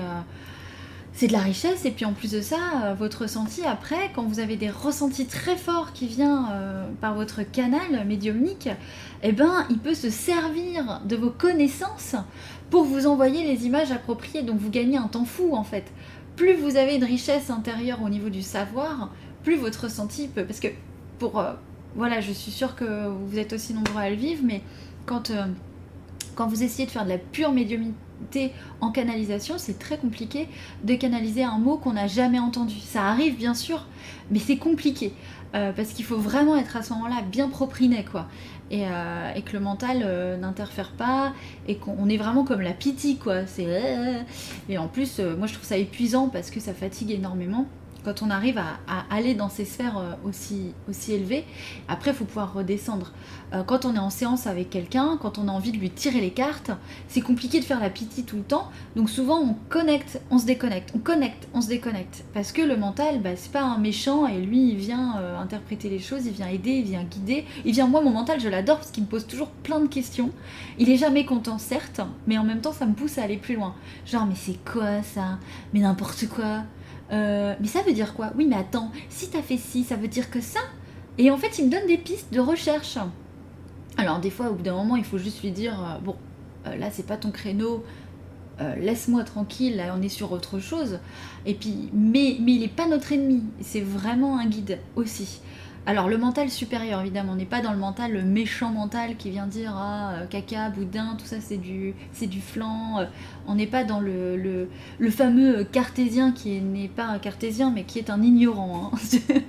[1.14, 4.22] c'est de la richesse et puis en plus de ça, euh, votre ressenti après, quand
[4.22, 8.68] vous avez des ressentis très forts qui viennent euh, par votre canal médiumnique,
[9.22, 12.16] eh ben il peut se servir de vos connaissances
[12.70, 14.42] pour vous envoyer les images appropriées.
[14.42, 15.84] Donc vous gagnez un temps fou en fait.
[16.36, 19.10] Plus vous avez une richesse intérieure au niveau du savoir,
[19.42, 20.44] plus votre ressenti peut.
[20.44, 20.68] Parce que
[21.18, 21.52] pour euh,
[21.94, 24.62] voilà, je suis sûre que vous êtes aussi nombreux à le vivre, mais
[25.04, 25.30] quand
[26.34, 27.94] quand vous essayez de faire de la pure médiumnité
[28.80, 30.48] en canalisation, c'est très compliqué
[30.84, 32.76] de canaliser un mot qu'on n'a jamais entendu.
[32.80, 33.86] Ça arrive bien sûr,
[34.30, 35.12] mais c'est compliqué.
[35.54, 38.26] Euh, parce qu'il faut vraiment être à ce moment-là bien propriné, quoi.
[38.70, 41.34] Et, euh, que le mental euh, n'interfère pas,
[41.68, 43.46] et qu'on est vraiment comme la pitié, quoi.
[43.46, 44.24] C'est...
[44.70, 47.66] Et en plus, moi je trouve ça épuisant parce que ça fatigue énormément
[48.04, 51.44] quand on arrive à, aller dans ces sphères aussi, aussi élevées,
[51.86, 53.12] après, il faut pouvoir redescendre.
[53.52, 56.20] Euh, quand on est en séance avec quelqu'un, quand on a envie de lui tirer
[56.20, 56.70] les cartes,
[57.08, 58.70] c'est compliqué de faire la pitié tout le temps.
[58.96, 62.24] Donc souvent, on connecte, on se déconnecte, on connecte, on se déconnecte.
[62.32, 65.88] Parce que le mental, bah, c'est pas un méchant et lui, il vient euh, interpréter
[65.88, 67.44] les choses, il vient aider, il vient guider.
[67.64, 70.30] Il vient, moi, mon mental, je l'adore parce qu'il me pose toujours plein de questions.
[70.78, 73.56] Il est jamais content, certes, mais en même temps, ça me pousse à aller plus
[73.56, 73.74] loin.
[74.06, 75.38] Genre, mais c'est quoi ça?
[75.74, 76.62] Mais n'importe quoi?
[77.12, 78.32] Euh, mais ça veut dire quoi?
[78.38, 80.60] Oui, mais attends, si t'as fait ci, ça veut dire que ça?
[81.18, 82.96] Et en fait, il me donne des pistes de recherche.
[83.96, 86.16] Alors, des fois, au bout d'un moment, il faut juste lui dire euh, Bon,
[86.66, 87.84] euh, là, c'est pas ton créneau,
[88.78, 91.00] laisse-moi tranquille, là, on est sur autre chose.
[91.46, 95.40] Et puis, mais, mais il n'est pas notre ennemi, c'est vraiment un guide aussi.
[95.84, 99.48] Alors le mental supérieur, évidemment, on n'est pas dans le mental, méchant mental qui vient
[99.48, 103.00] dire ah euh, caca, boudin, tout ça c'est du c'est du flan.
[103.00, 103.06] Euh,
[103.48, 107.98] on n'est pas dans le, le, fameux cartésien qui n'est pas un cartésien mais qui
[107.98, 108.92] est un ignorant.
[108.94, 108.98] Hein.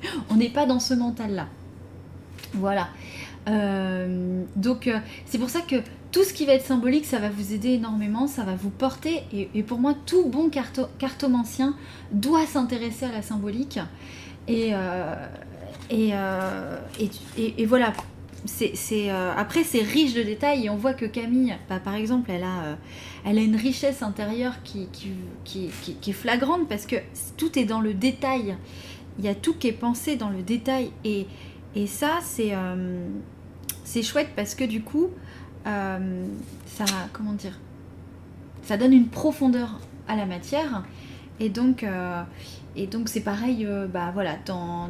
[0.32, 1.48] on n'est pas dans ce mental-là.
[2.56, 2.88] Voilà.
[3.50, 4.89] Euh, donc
[5.26, 5.76] c'est pour ça que
[6.12, 9.24] tout ce qui va être symbolique, ça va vous aider énormément, ça va vous porter.
[9.34, 10.50] Et, pour moi, tout bon
[11.00, 11.76] cartomancien
[12.12, 13.80] doit s'intéresser à la symbolique.
[14.48, 14.74] Et,
[16.14, 16.78] euh,
[17.38, 17.94] et, voilà,
[18.46, 18.74] c'est,
[19.10, 22.44] euh, après c'est riche de détails et on voit que Camille, bah, par exemple, elle
[22.44, 22.76] a, euh,
[23.26, 24.88] elle a une richesse intérieure qui,
[25.44, 25.70] qui,
[26.08, 26.98] est flagrante parce que
[27.38, 28.56] tout est dans le détail.
[29.20, 31.28] Il y a tout qui est pensé dans le détail et,
[31.88, 32.53] ça c'est,
[33.84, 35.09] c'est chouette parce que du coup,
[35.65, 37.59] ça, comment dire,
[38.63, 40.84] ça donne une profondeur à la matière
[41.39, 41.86] et donc,
[42.76, 44.89] et donc c'est pareil, bah voilà, dans,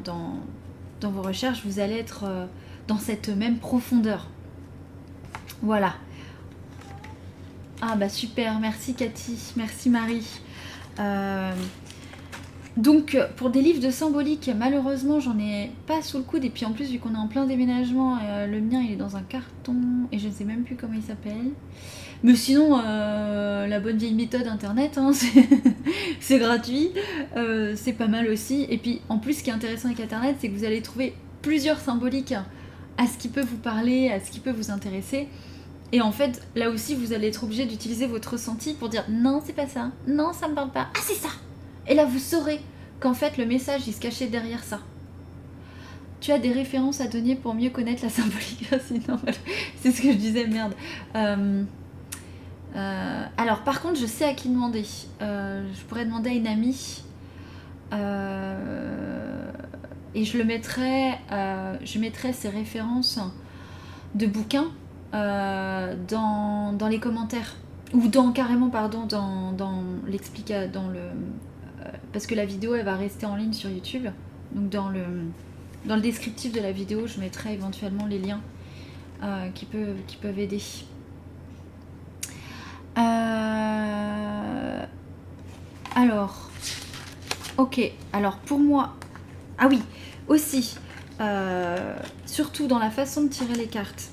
[1.04, 2.46] dans vos recherches, vous allez être euh,
[2.88, 4.30] dans cette même profondeur.
[5.62, 5.94] Voilà.
[7.82, 10.26] Ah bah super, merci Cathy, merci Marie.
[12.78, 16.50] Euh, donc pour des livres de symbolique, malheureusement j'en ai pas sous le coude et
[16.50, 19.16] puis en plus vu qu'on est en plein déménagement, euh, le mien il est dans
[19.16, 19.76] un carton
[20.12, 21.52] et je ne sais même plus comment il s'appelle.
[22.26, 25.12] Mais sinon, la bonne vieille méthode internet, hein,
[26.22, 26.92] c'est gratuit,
[27.76, 28.66] c'est pas mal aussi.
[28.70, 31.14] Et puis en plus, ce qui est intéressant avec internet, c'est que vous allez trouver
[31.42, 32.34] plusieurs symboliques
[32.98, 35.28] à ce qui peut vous parler, à ce qui peut vous intéresser.
[35.92, 39.42] Et en fait, là aussi, vous allez être obligé d'utiliser votre ressenti pour dire non,
[39.46, 41.30] c'est pas ça, non, ça me parle pas, ah, c'est ça.
[41.88, 42.60] Et là, vous saurez
[43.00, 44.80] qu'en fait, le message, il se cachait derrière ça.
[46.22, 48.66] Tu as des références à donner pour mieux connaître la symbolique?
[49.82, 50.74] c'est ce que je disais, merde.
[51.16, 51.64] Euh,
[52.78, 54.86] euh, alors, par contre, je sais à qui demander.
[55.22, 57.04] Euh, je pourrais demander à une amie.
[60.16, 63.20] Et je le mettrai, je mettrai ces références
[64.16, 64.72] de bouquins
[65.12, 67.56] dans, dans, les commentaires.
[67.94, 71.02] Ou dans, carrément, pardon, dans, dans l'explica, dans le...
[72.12, 74.08] parce que la vidéo, elle va rester en ligne sur YouTube.
[74.52, 75.04] Donc, dans le,
[75.86, 78.42] dans le descriptif de la vidéo, je mettrai éventuellement les liens
[79.56, 80.62] qui, peuvent, qui peuvent aider.
[82.98, 84.86] Euh,
[85.96, 86.50] alors,
[87.58, 87.92] ok.
[88.12, 88.96] Alors pour moi,
[89.58, 89.82] ah oui,
[90.28, 90.78] aussi,
[91.20, 94.10] euh, surtout dans la façon de tirer les cartes.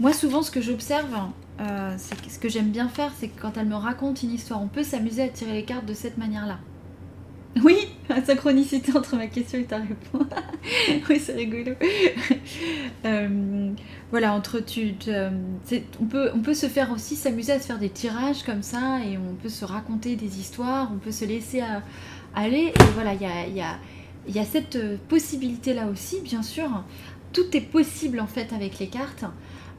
[0.00, 1.14] Moi, souvent, ce que j'observe,
[1.60, 4.68] euh, ce que j'aime bien faire, c'est que quand elle me raconte une histoire, on
[4.68, 6.58] peut s'amuser à tirer les cartes de cette manière-là.
[7.64, 7.76] Oui,
[8.08, 10.26] la synchronicité entre ma question et ta réponse.
[11.08, 11.72] oui, c'est rigolo.
[13.06, 13.72] Euh,
[14.10, 17.88] voilà, entre tu, on, peut, on peut se faire aussi s'amuser à se faire des
[17.88, 21.62] tirages comme ça et on peut se raconter des histoires, on peut se laisser
[22.34, 22.74] aller.
[22.78, 26.68] Et voilà, il y a, cette possibilité-là aussi, bien sûr.
[27.32, 29.24] Tout est possible en fait avec les cartes.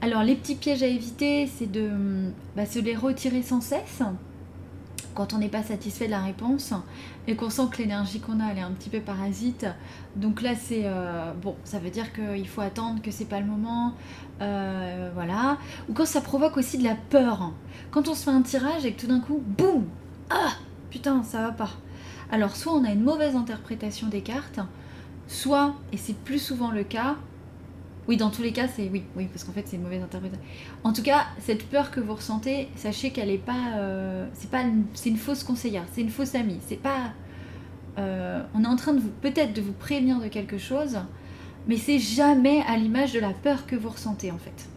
[0.03, 1.91] Alors, les petits pièges à éviter, c'est de
[2.55, 4.01] bah, se les retirer sans cesse
[5.13, 6.73] quand on n'est pas satisfait de la réponse
[7.27, 9.65] et qu'on sent que l'énergie qu'on a elle est un petit peu parasite.
[10.15, 13.45] Donc là c'est euh, bon, ça veut dire qu'il faut attendre que c'est pas le
[13.45, 13.93] moment,
[14.41, 15.57] euh, voilà.
[15.89, 17.51] Ou quand ça provoque aussi de la peur.
[17.91, 19.85] Quand on se fait un tirage et que tout d'un coup, boum,
[20.29, 20.53] ah
[20.89, 21.71] putain ça va pas.
[22.31, 24.59] Alors soit on a une mauvaise interprétation des cartes,
[25.27, 27.17] soit et c'est plus souvent le cas,
[28.07, 30.43] oui, dans tous les cas, c'est oui, oui, parce qu'en fait, c'est une mauvaise interprétation.
[30.83, 34.63] En tout cas, cette peur que vous ressentez, sachez qu'elle est pas, euh, c'est pas,
[34.63, 36.59] une fausse conseillère, c'est une fausse amie.
[36.67, 37.13] C'est pas,
[37.99, 40.97] euh, on est en train de peut-être de vous prévenir de quelque chose,
[41.67, 44.67] mais c'est jamais à l'image de la peur que vous ressentez en fait.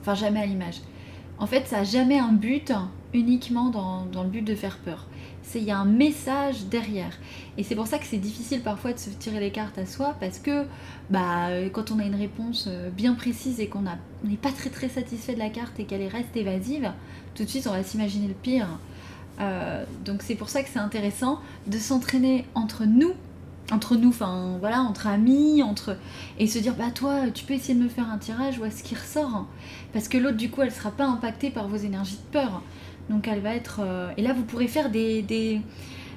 [0.00, 0.80] Enfin, jamais à l'image.
[1.40, 2.72] En fait, ça a jamais un but
[3.12, 5.08] uniquement dans, dans le but de faire peur
[5.48, 7.12] c'est il y a un message derrière.
[7.56, 10.14] Et c'est pour ça que c'est difficile parfois de se tirer les cartes à soi
[10.20, 10.64] parce que
[11.10, 13.82] bah, quand on a une réponse euh, bien précise et qu'on
[14.24, 16.92] n'est pas très très satisfait de la carte et qu'elle reste évasive,
[17.34, 18.68] tout de suite on va s'imaginer le pire.
[19.40, 23.12] Euh, donc c'est pour ça que c'est intéressant de s'entraîner entre nous,
[23.70, 25.96] entre nous, enfin voilà, entre amis, entre
[26.38, 28.82] et se dire bah toi tu peux essayer de me faire un tirage, vois ce
[28.82, 29.46] qui ressort,
[29.92, 32.62] parce que l'autre du coup elle sera pas impactée par vos énergies de peur.
[33.10, 33.80] Donc elle va être.
[33.82, 35.60] Euh, et là, vous pourrez faire des.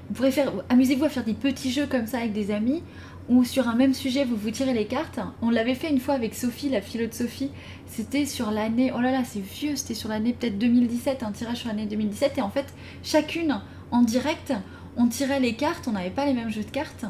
[0.09, 0.51] Vous pourrez faire.
[0.69, 2.83] Amusez-vous à faire des petits jeux comme ça avec des amis
[3.29, 5.19] ou sur un même sujet, vous vous tirez les cartes.
[5.41, 7.49] On l'avait fait une fois avec Sophie, la philo de Sophie.
[7.87, 8.91] C'était sur l'année.
[8.95, 12.39] Oh là là, c'est vieux, c'était sur l'année peut-être 2017, un tirage sur l'année 2017.
[12.39, 12.65] Et en fait,
[13.03, 13.61] chacune
[13.91, 14.53] en direct,
[14.97, 17.05] on tirait les cartes, on n'avait pas les mêmes jeux de cartes.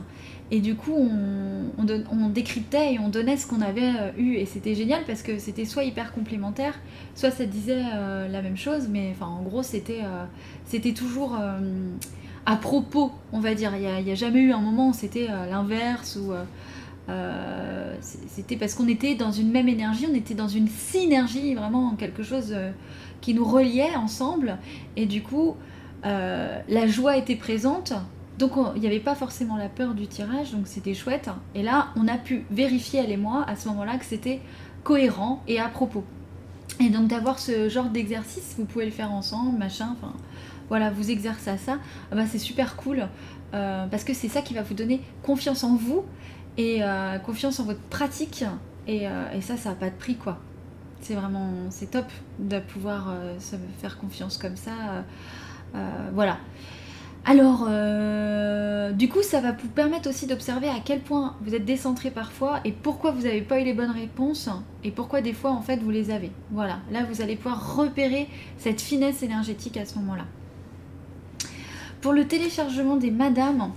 [0.53, 4.35] Et du coup, on, décryptait et on donnait ce qu'on avait euh, eu.
[4.35, 6.77] Et c'était génial parce que c'était soit hyper complémentaire,
[7.15, 8.89] soit ça disait euh, la même chose.
[8.89, 11.37] Mais enfin, en gros, c'était euh, toujours
[12.45, 13.73] à propos, on va dire.
[13.75, 16.33] Il n'y a, jamais eu un moment où c'était l'inverse ou.
[18.27, 22.23] c'était parce qu'on était dans une même énergie, on était dans une synergie, vraiment quelque
[22.23, 22.53] chose
[23.21, 24.57] qui nous reliait ensemble.
[24.97, 25.55] Et du coup,
[26.03, 27.93] la joie était présente,
[28.41, 31.29] donc il n'y avait pas forcément la peur du tirage, donc c'était chouette.
[31.55, 34.41] Et là, on a pu vérifier, elle et moi, à ce moment-là, que c'était
[34.83, 36.03] cohérent et à propos.
[36.79, 40.13] Et donc d'avoir ce genre d'exercice, vous pouvez le faire ensemble, machin, enfin
[40.69, 41.77] voilà, vous exercez à ça,
[42.11, 43.07] ah bah, c'est super cool,
[43.53, 46.05] euh, parce que c'est ça qui va vous donner confiance en vous
[46.57, 48.45] et euh, confiance en votre pratique,
[48.87, 50.39] et, euh, ça, ça n'a pas de prix, quoi.
[51.01, 52.05] C'est vraiment, c'est top
[52.39, 55.03] de pouvoir se faire confiance comme ça.
[56.13, 56.37] voilà.
[57.23, 61.65] Alors, euh, du coup, ça va vous permettre aussi d'observer à quel point vous êtes
[61.65, 64.49] décentré parfois et pourquoi vous n'avez pas eu les bonnes réponses
[64.83, 66.31] et pourquoi des fois, en fait, vous les avez.
[66.51, 70.25] Voilà, là, vous allez pouvoir repérer cette finesse énergétique à ce moment-là.
[72.01, 73.71] Pour le téléchargement des madames,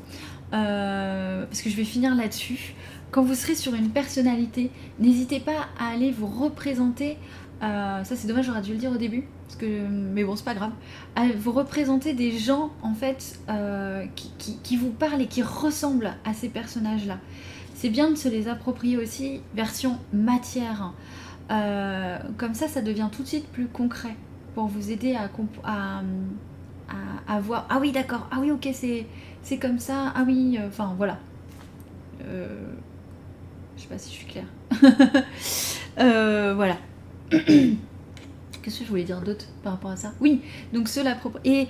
[0.55, 2.75] euh, parce que je vais finir là-dessus,
[3.11, 7.19] quand vous serez sur une personnalité, n'hésitez pas à aller vous représenter
[7.63, 10.45] euh, ça c'est dommage, j'aurais dû le dire au début, parce que, mais bon, c'est
[10.45, 10.73] pas grave.
[11.37, 16.49] vous représentez des gens en fait euh, qui, vous parlent et qui ressemblent à ces
[16.49, 17.19] personnages-là.
[17.75, 20.93] C'est bien de se les approprier aussi, version matière.
[21.51, 24.17] Euh, comme ça, ça devient tout de suite plus concret
[24.55, 25.29] pour vous aider à,
[25.65, 26.03] à,
[27.29, 27.67] à, voir.
[27.69, 28.29] Ah oui, d'accord.
[28.31, 30.13] Ah oui, ok, c'est comme ça.
[30.15, 31.19] Ah oui, enfin voilà.
[32.21, 34.47] je sais pas si je suis claire.
[36.57, 36.77] voilà.
[37.31, 40.13] Qu'est-ce que je voulais dire d'autre par rapport à ça?
[40.21, 40.41] Oui,
[40.73, 41.69] donc cela et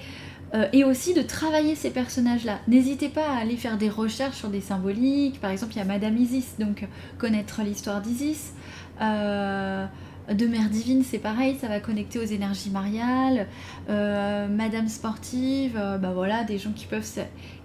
[0.55, 2.61] euh, et aussi de travailler ces personnages-là.
[2.69, 5.41] N'hésitez pas à aller faire des recherches sur des symboliques.
[5.41, 6.87] Par exemple, il y a Madame Isis, donc
[7.19, 8.53] connaître l'histoire d'Isis.
[9.01, 9.85] Euh,
[10.33, 13.49] de Mère Divine, c'est pareil, ça va connecter aux énergies mariales.
[13.91, 17.05] Euh, Madame Sportive, bah voilà, des gens qui peuvent,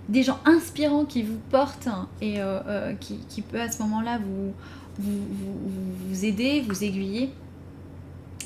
[0.10, 1.88] des gens inspirants qui vous portent
[2.22, 2.40] et
[3.00, 4.54] qui, qui à ce moment-là vous
[4.98, 5.26] vous,
[6.10, 7.32] vous aider, vous aiguiller.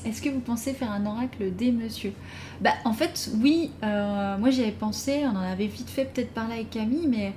[0.05, 2.13] Est-ce que vous pensez faire un oracle des monsieur
[2.61, 6.33] Bah en fait oui, euh, moi j'y avais pensé, on en avait vite fait peut-être
[6.33, 7.33] parler avec Camille,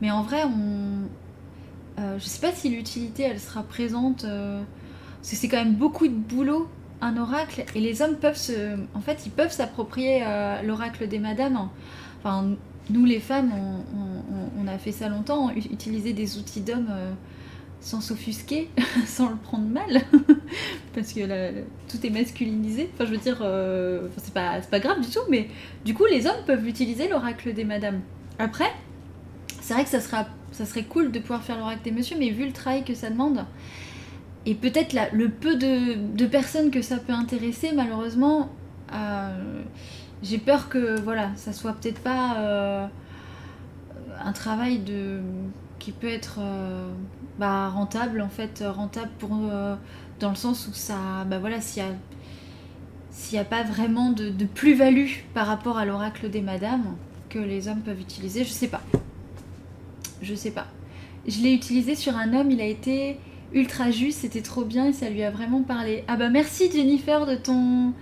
[0.00, 1.08] mais, en vrai on...
[2.00, 4.62] Euh, je sais pas si l'utilité elle sera présente, euh,
[5.18, 6.68] parce que c'est quand même beaucoup de boulot
[7.00, 8.76] un oracle, et les hommes peuvent se...
[8.94, 10.22] En fait ils peuvent s'approprier
[10.64, 11.68] l'oracle des madames.
[12.18, 12.50] Enfin
[12.90, 13.52] nous les femmes
[14.58, 16.92] on, a fait ça longtemps, utiliser des outils d'hommes
[17.80, 18.68] sans s'offusquer,
[19.06, 20.02] sans le prendre mal,
[20.94, 21.20] parce que
[21.88, 22.90] tout est masculinisé.
[22.94, 25.48] Enfin, je veux dire, euh, c'est pas, pas grave du tout, mais
[25.84, 28.00] du coup, les hommes peuvent utiliser l'oracle des madames.
[28.38, 28.72] Après,
[29.60, 30.00] c'est vrai que ça,
[30.52, 33.10] ça serait cool de pouvoir faire l'oracle des messieurs, mais vu le travail que ça
[33.10, 33.44] demande,
[34.46, 38.50] et peut-être le peu de, personnes que ça peut intéresser, malheureusement,
[38.92, 39.62] euh,
[40.22, 42.86] j'ai peur que voilà, ça soit peut-être pas euh,
[44.22, 45.20] un travail de
[45.80, 46.92] qui peut être euh,
[47.40, 49.30] bah, rentable en fait, rentable pour
[50.20, 51.86] dans le sens où ça, bah voilà, s'il y
[53.10, 56.94] s'il n'y a pas vraiment de, de plus-value par rapport à l'oracle des madames
[57.28, 58.82] que les hommes peuvent utiliser, je sais pas.
[60.22, 60.66] Je sais pas.
[61.26, 63.18] Je l'ai utilisé sur un homme, il a été
[63.52, 66.04] ultra juste, c'était trop bien et ça lui a vraiment parlé.
[66.06, 67.92] Ah bah merci Jennifer de ton...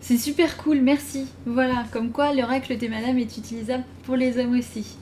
[0.00, 1.26] C'est super cool, merci.
[1.44, 4.96] Voilà, comme quoi l'oracle des madames est utilisable pour les hommes aussi.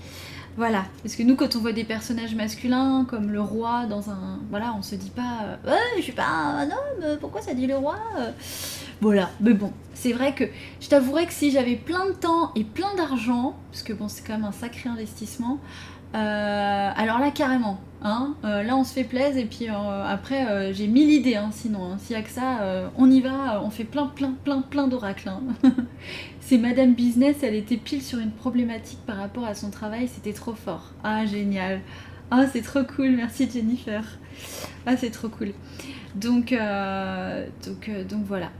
[0.56, 4.40] Voilà, parce que nous quand on voit des personnages masculins comme le roi dans un...
[4.48, 7.76] Voilà, on se dit pas euh, je suis pas un homme, pourquoi ça dit le
[7.76, 7.96] roi
[9.00, 10.44] Voilà, mais bon, c'est vrai que
[10.80, 14.26] je t'avouerais que si j'avais plein de temps et plein d'argent, parce que bon c'est
[14.26, 15.58] quand même un sacré investissement,
[16.14, 17.78] euh, alors là, carrément.
[18.08, 21.34] Hein, euh, là, on se fait plaisir et puis euh, après, j'ai mille idées.
[21.34, 21.98] Hein, sinon, hein.
[21.98, 23.60] s'il n'y a que ça, on y va.
[23.64, 25.28] On fait plein, plein, plein, plein d'oracles.
[26.40, 27.38] C'est Madame Business.
[27.42, 30.06] Elle était pile sur une problématique par rapport à son travail.
[30.06, 30.92] C'était trop fort.
[31.02, 31.80] Ah, génial.
[32.30, 33.10] Ah, c'est trop cool.
[33.10, 34.04] Merci Jennifer.
[34.86, 35.52] Ah, c'est trop cool.
[36.14, 36.54] Donc,
[37.64, 38.50] donc, donc voilà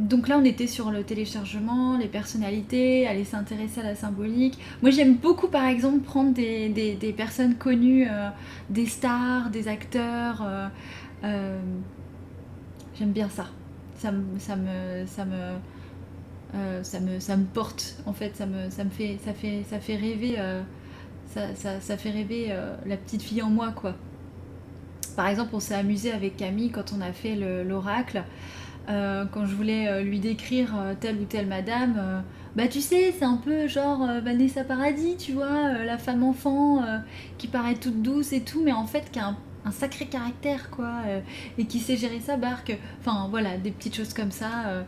[0.00, 4.58] donc là, on était sur le téléchargement, les personnalités, aller s'intéresser à la symbolique.
[4.80, 8.30] Moi, j'aime beaucoup, par exemple, prendre des, personnes connues, euh,
[8.70, 10.42] des stars, des acteurs.
[10.42, 10.68] Euh,
[11.24, 11.60] euh,
[12.98, 13.44] j'aime bien ça.
[13.98, 14.24] Ça, me,
[17.52, 17.96] porte.
[18.06, 19.18] En fait, ça me, fait,
[19.96, 20.38] rêver.
[21.26, 23.94] Ça, fait rêver la petite fille en moi, quoi.
[25.14, 27.34] Par exemple, on s'est amusé avec Camille quand on a fait
[27.64, 28.24] l'oracle.
[28.88, 32.24] Euh, quand je voulais euh, lui décrire euh, telle ou telle madame,
[32.56, 36.82] bah tu sais, c'est un peu genre Vanessa Paradis, tu vois, la femme enfant
[37.38, 40.94] qui paraît toute douce et tout, mais en fait qui a un, sacré caractère, quoi,
[41.58, 42.76] et qui sait gérer sa barque.
[42.98, 44.84] Enfin voilà, des petites choses comme ça.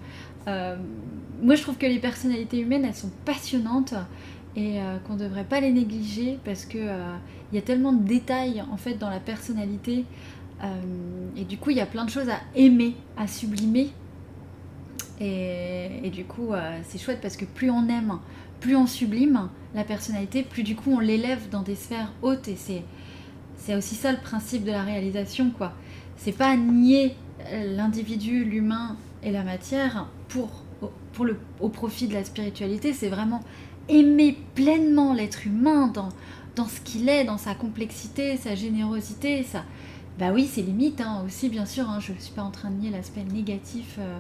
[0.46, 3.94] moi je trouve que les personnalités humaines, elles sont passionnantes
[4.56, 8.64] et qu'on ne devrait pas les négliger parce que il y a tellement de détails
[8.72, 10.04] en fait dans la personnalité
[11.36, 13.90] et du coup, il y a plein de choses à aimer, à sublimer.
[15.20, 18.18] Et, du coup, euh, c'est chouette parce que plus on aime,
[18.60, 22.48] plus on sublime la personnalité, plus du coup on l'élève dans des sphères hautes.
[22.48, 25.72] Et c'est, aussi ça le principe de la réalisation, quoi.
[26.16, 27.14] C'est pas nier
[27.50, 30.64] l'individu, l'humain et la matière pour,
[31.60, 33.42] au profit de la spiritualité, c'est vraiment
[33.88, 36.08] aimer pleinement l'être humain dans,
[36.56, 39.64] dans ce qu'il est, dans sa complexité, sa générosité, sa,
[40.18, 41.88] bah oui, c'est limite hein, aussi, bien sûr.
[41.88, 44.18] Hein, je ne suis pas en train de nier l'aspect négatif euh,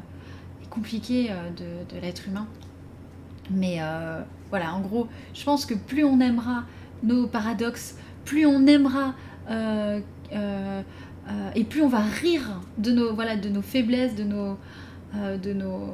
[0.62, 2.46] et compliqué euh, de, l'être humain.
[3.50, 6.64] Mais euh, voilà, en gros, je pense que plus on aimera
[7.02, 9.14] nos paradoxes, plus on aimera
[11.54, 14.56] et plus on va rire de nos, voilà, de nos faiblesses, de nos,
[15.14, 15.92] de nos,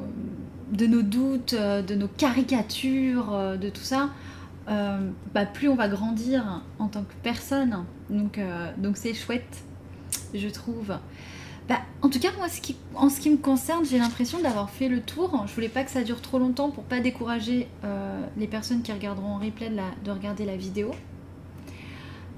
[0.71, 4.11] de nos doutes, de nos caricatures, de tout ça.
[4.67, 7.83] bah, plus on va grandir en tant que personne.
[8.09, 8.39] Donc,
[8.77, 9.65] donc c'est chouette
[10.33, 10.97] je trouve.
[11.69, 14.71] Bah, en tout cas, moi, ce qui, en ce qui me concerne, j'ai l'impression d'avoir
[14.71, 15.45] fait le tour.
[15.47, 18.91] Je voulais pas que ça dure trop longtemps pour pas décourager euh, les personnes qui
[18.91, 19.69] regarderont en replay
[20.03, 20.91] de, regarder la vidéo.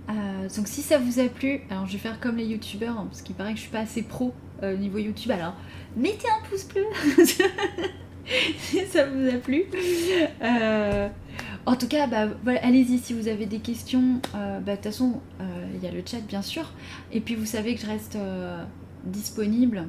[0.10, 3.08] Euh, donc si ça vous a plu, alors je vais faire comme les youtubeurs, hein,
[3.10, 4.34] parce qu'il paraît que je suis pas assez pro
[4.64, 5.54] euh, au niveau youtube, alors
[5.96, 6.84] mettez un pouce bleu
[8.58, 9.64] si ça vous a plu.
[11.66, 12.28] En tout cas, bah,
[12.64, 14.20] allez-y si vous avez des questions.
[14.36, 15.44] Euh, bah, de toute façon, euh,
[15.76, 16.72] il y a le chat bien sûr.
[17.12, 18.64] Et puis vous savez que je reste euh,
[19.06, 19.88] disponible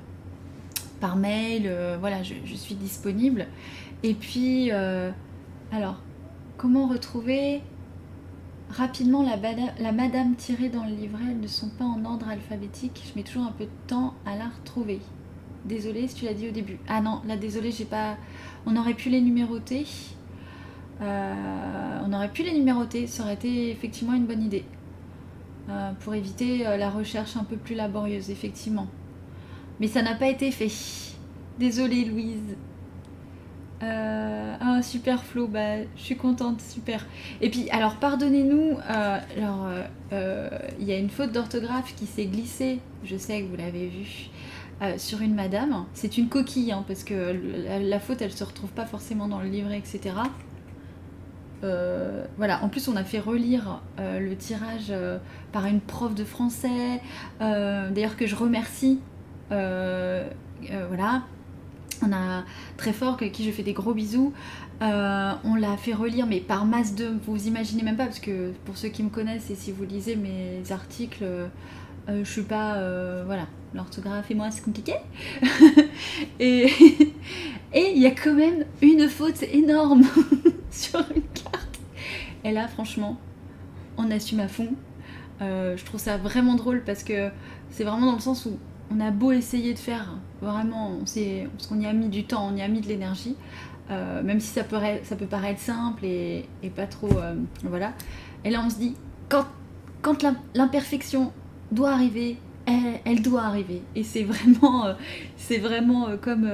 [1.01, 1.73] par mail.
[1.99, 3.47] voilà, je, suis disponible.
[4.03, 6.01] Et puis, alors,
[6.57, 7.61] comment retrouver
[8.71, 9.37] rapidement la,
[9.81, 11.25] la, madame tirée dans le livret?
[11.29, 13.03] Elles ne sont pas en ordre alphabétique.
[13.09, 15.01] Je mets toujours un peu de temps à la retrouver.
[15.65, 16.79] Désolée si tu l'as dit au début.
[16.87, 18.17] Ah non, là désolée, j'ai pas.
[18.65, 19.87] On aurait pu les numéroter.
[21.03, 24.65] Euh, on aurait pu les numéroter, ça aurait été effectivement une bonne idée.
[25.69, 28.87] Euh, pour éviter euh, la recherche un peu plus laborieuse, effectivement.
[29.81, 30.71] Mais ça n'a pas été fait.
[31.59, 32.57] Désolée Louise.
[33.81, 37.05] ah super Flo, bah, je suis contente, super.
[37.41, 38.79] Et puis alors pardonnez-nous,
[40.13, 44.31] il y a une faute d'orthographe qui s'est glissée, je sais que vous l'avez vu,
[44.99, 45.85] sur une madame.
[45.95, 47.37] C'est une coquille, hein, parce que
[47.67, 50.15] la, la, faute elle se retrouve pas forcément dans le livret, etc.
[51.63, 54.93] voilà, en plus on a fait relire le tirage
[55.53, 57.01] par une prof de français,
[57.41, 59.01] d'ailleurs que je remercie.
[59.51, 61.23] voilà,
[62.03, 62.45] on a
[62.77, 64.33] très fort, qui je fais des gros bisous.
[64.83, 67.11] Euh, on l'a fait relire, mais par masse de.
[67.27, 70.17] Vous imaginez même pas, parce que pour ceux qui me connaissent et si vous lisez
[70.17, 71.49] mes articles, euh,
[72.09, 72.77] je suis pas.
[72.77, 74.95] Euh, voilà, l'orthographe et moi, c'est compliqué.
[76.41, 76.69] et
[77.75, 80.03] il y a quand même une faute énorme
[80.71, 81.23] sur une.
[82.45, 83.19] Et là, franchement,
[83.97, 84.69] on assume à fond.
[85.41, 87.31] je trouve ça vraiment drôle parce que
[87.71, 88.59] c'est vraiment dans le sens où
[88.95, 92.49] on a beau essayer de faire vraiment, on parce qu'on y a mis du temps,
[92.53, 93.37] on y a mis de l'énergie,
[93.91, 97.11] euh, même si ça peut, ça peut paraître simple et, pas trop.
[97.19, 97.93] Euh, voilà.
[98.45, 98.95] Et là, on se dit,
[99.29, 99.47] quand,
[100.03, 100.25] quand
[100.55, 101.33] l'imperfection
[101.71, 102.39] doit arriver,
[103.05, 103.83] elle, doit arriver.
[103.95, 104.95] Et c'est vraiment, euh,
[105.37, 106.51] c'est vraiment comme.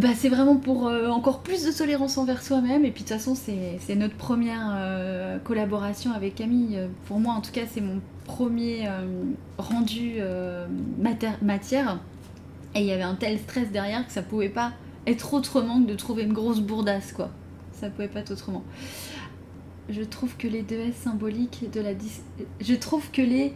[0.00, 2.84] Bah, c'est vraiment pour encore plus de tolérance envers soi-même.
[2.84, 4.78] Et puis de toute façon, c'est notre première
[5.44, 6.78] collaboration avec Camille.
[7.06, 8.88] Pour moi, en tout cas, c'est mon premier
[9.58, 10.20] rendu
[11.42, 12.00] matière.
[12.74, 14.72] Et il y avait un tel stress derrière que ça pouvait pas
[15.06, 17.30] être autrement que de trouver une grosse bourdasse, quoi.
[17.72, 18.64] Ça pouvait pas être autrement.
[19.88, 21.92] Je trouve que les deux S symboliques de la
[22.60, 23.54] je trouve que les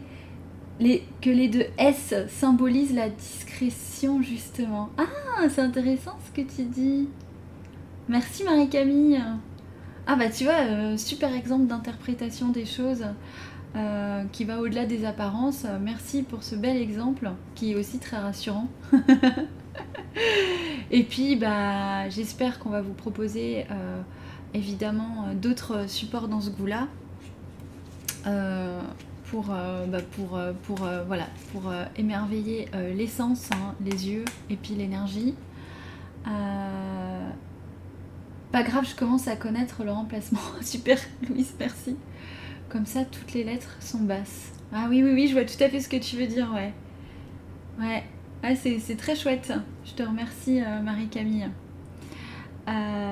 [1.20, 4.88] que les deux S symbolisent la discrétion justement.
[4.96, 7.08] Ah, c'est intéressant ce que tu dis.
[8.08, 9.20] Merci Marie-Camille.
[10.06, 13.04] Ah bah tu vois, euh, super exemple d'interprétation des choses
[13.76, 15.66] euh, qui va au-delà des apparences.
[15.80, 18.66] Merci pour ce bel exemple qui est aussi très rassurant.
[20.90, 24.00] Et puis, bah, j'espère qu'on va vous proposer euh,
[24.54, 26.88] évidemment d'autres supports dans ce goût-là.
[29.34, 29.44] Euh, pour,
[29.88, 35.34] bah, pour, pour, voilà, pour émerveiller l'essence, hein, les yeux et puis l'énergie.
[38.52, 40.40] pas grave, je commence à connaître le remplacement.
[40.62, 41.96] Super, Louise, merci.
[42.68, 44.52] Comme ça, toutes les lettres sont basses.
[44.72, 46.72] Ah oui, oui, oui, je vois tout à fait ce que tu veux dire, ouais.
[47.80, 48.04] Ouais,
[48.42, 49.52] ah, c'est très chouette.
[49.84, 51.48] Je te remercie, euh, Marie-Camille.
[52.68, 53.09] Euh,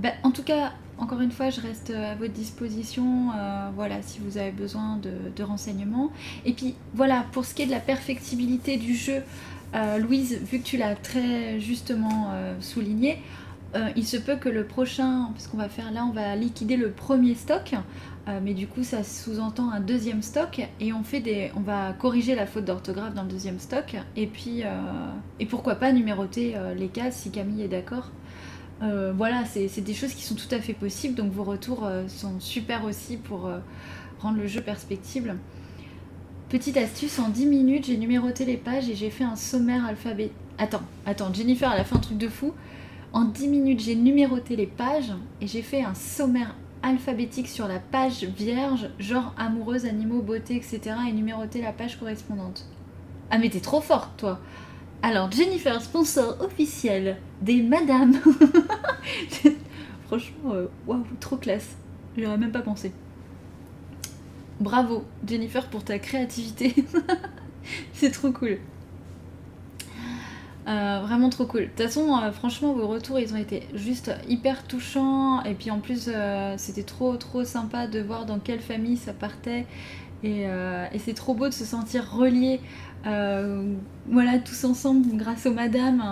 [0.00, 3.30] bah, en tout cas, encore une fois, je reste à votre disposition.
[3.30, 6.10] Euh, voilà, si vous avez besoin de, renseignements.
[6.44, 9.22] Et puis, voilà, pour ce qui est de la perfectibilité du jeu,
[10.00, 13.22] Louise, vu que tu l'as très justement souligné,
[13.94, 16.90] il se peut que le prochain, parce qu'on va faire là, on va liquider le
[16.90, 17.72] premier stock.
[18.28, 21.94] Euh, mais du coup ça sous-entend un deuxième stock et on fait des on va
[21.94, 24.68] corriger la faute d'orthographe dans le deuxième stock et puis euh,
[25.38, 28.10] et pourquoi pas numéroter euh, les cases si Camille est d'accord
[28.80, 32.84] voilà c'est des choses qui sont tout à fait possibles donc vos retours sont super
[32.84, 33.50] aussi pour
[34.20, 35.36] rendre le jeu perspectible
[36.48, 40.30] petite astuce en 10 minutes j'ai numéroté les pages et j'ai fait un sommaire alphabet
[40.56, 42.54] attends attends Jennifer elle a fait un truc de fou
[43.12, 47.78] en 10 minutes j'ai numéroté les pages et j'ai fait un sommaire alphabétique sur la
[47.78, 50.80] page vierge, genre amoureuse, animaux, beauté, etc.
[51.08, 52.66] et numéroter la page correspondante.
[53.30, 54.40] Ah mais t'es trop forte toi
[55.02, 58.16] Alors Jennifer, sponsor officiel des madames.
[60.06, 61.76] Franchement, euh, waouh, trop classe.
[62.18, 62.92] J'aurais même pas pensé.
[64.60, 66.74] Bravo Jennifer pour ta créativité.
[67.94, 68.58] C'est trop cool.
[70.68, 71.62] Euh, vraiment trop cool.
[71.62, 75.42] De toute façon, euh, franchement, vos retours, ils ont été juste hyper touchants.
[75.44, 76.10] Et puis en plus,
[76.58, 79.64] c'était trop, trop sympa de voir dans quelle famille ça partait.
[80.22, 80.44] Et,
[80.98, 82.18] c'est trop beau de se sentir
[83.04, 83.76] reliés,
[84.06, 86.02] voilà, tous ensemble grâce aux madames.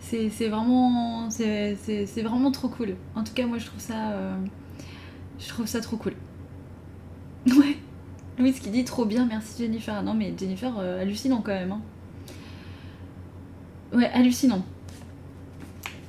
[0.00, 2.96] c'est vraiment, c'est vraiment trop cool.
[3.14, 4.12] En tout cas, moi, je trouve ça,
[5.38, 6.14] je trouve ça trop cool.
[7.46, 7.76] Ouais.
[8.38, 10.02] Louise qui dit trop bien, merci Jennifer.
[10.02, 11.70] Non mais Jennifer, hallucinant quand même.
[11.72, 11.80] Hein.
[13.94, 14.64] Ouais, hallucinant.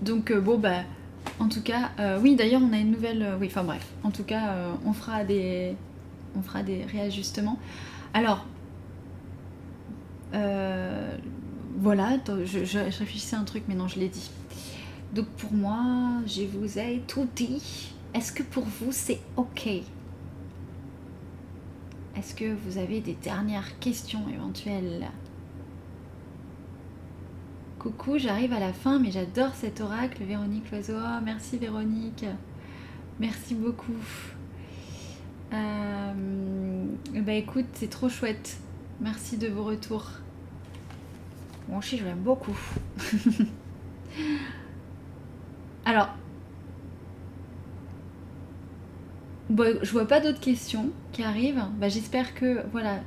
[0.01, 0.83] Donc euh, bon bah
[1.39, 4.11] en tout cas, euh, oui d'ailleurs on a une nouvelle, euh, oui enfin bref, en
[4.11, 4.55] tout cas
[4.85, 5.75] on fera des,
[6.35, 7.59] on fera des réajustements.
[8.13, 8.45] Alors
[11.77, 14.29] voilà, je, réfléchissais à un truc mais non je l'ai dit.
[15.13, 17.93] Donc pour moi, je vous ai tout dit.
[18.13, 19.67] Est-ce que pour vous c'est ok?
[22.17, 25.07] Est-ce que vous avez des dernières questions éventuelles?
[27.77, 30.95] Coucou, j'arrive à la fin, mais j'adore cet oracle, Véronique Loiseau.
[30.97, 32.25] Oh, merci Véronique.
[33.19, 33.93] Merci beaucoup.
[35.53, 38.57] Euh, bah écoute, c'est trop chouette.
[39.01, 40.09] Merci de vos retours.
[41.69, 42.57] Mon je l'aime beaucoup.
[45.85, 46.09] Alors,
[49.49, 51.63] bon, je vois pas d'autres questions qui arrivent.
[51.79, 52.99] Bah, J'espère que voilà,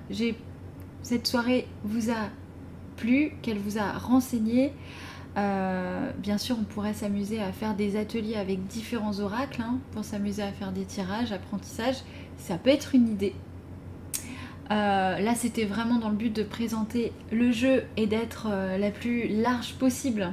[1.02, 2.28] cette soirée vous a
[2.96, 4.72] plu, qu'elle vous a renseigné.
[5.36, 10.04] Euh, bien sûr, on pourrait s'amuser à faire des ateliers avec différents oracles hein, pour
[10.04, 11.96] s'amuser à faire des tirages, apprentissage.
[12.38, 13.34] Ça peut être une idée.
[14.70, 18.90] Euh, là, c'était vraiment dans le but de présenter le jeu et d'être euh, la
[18.90, 20.32] plus large possible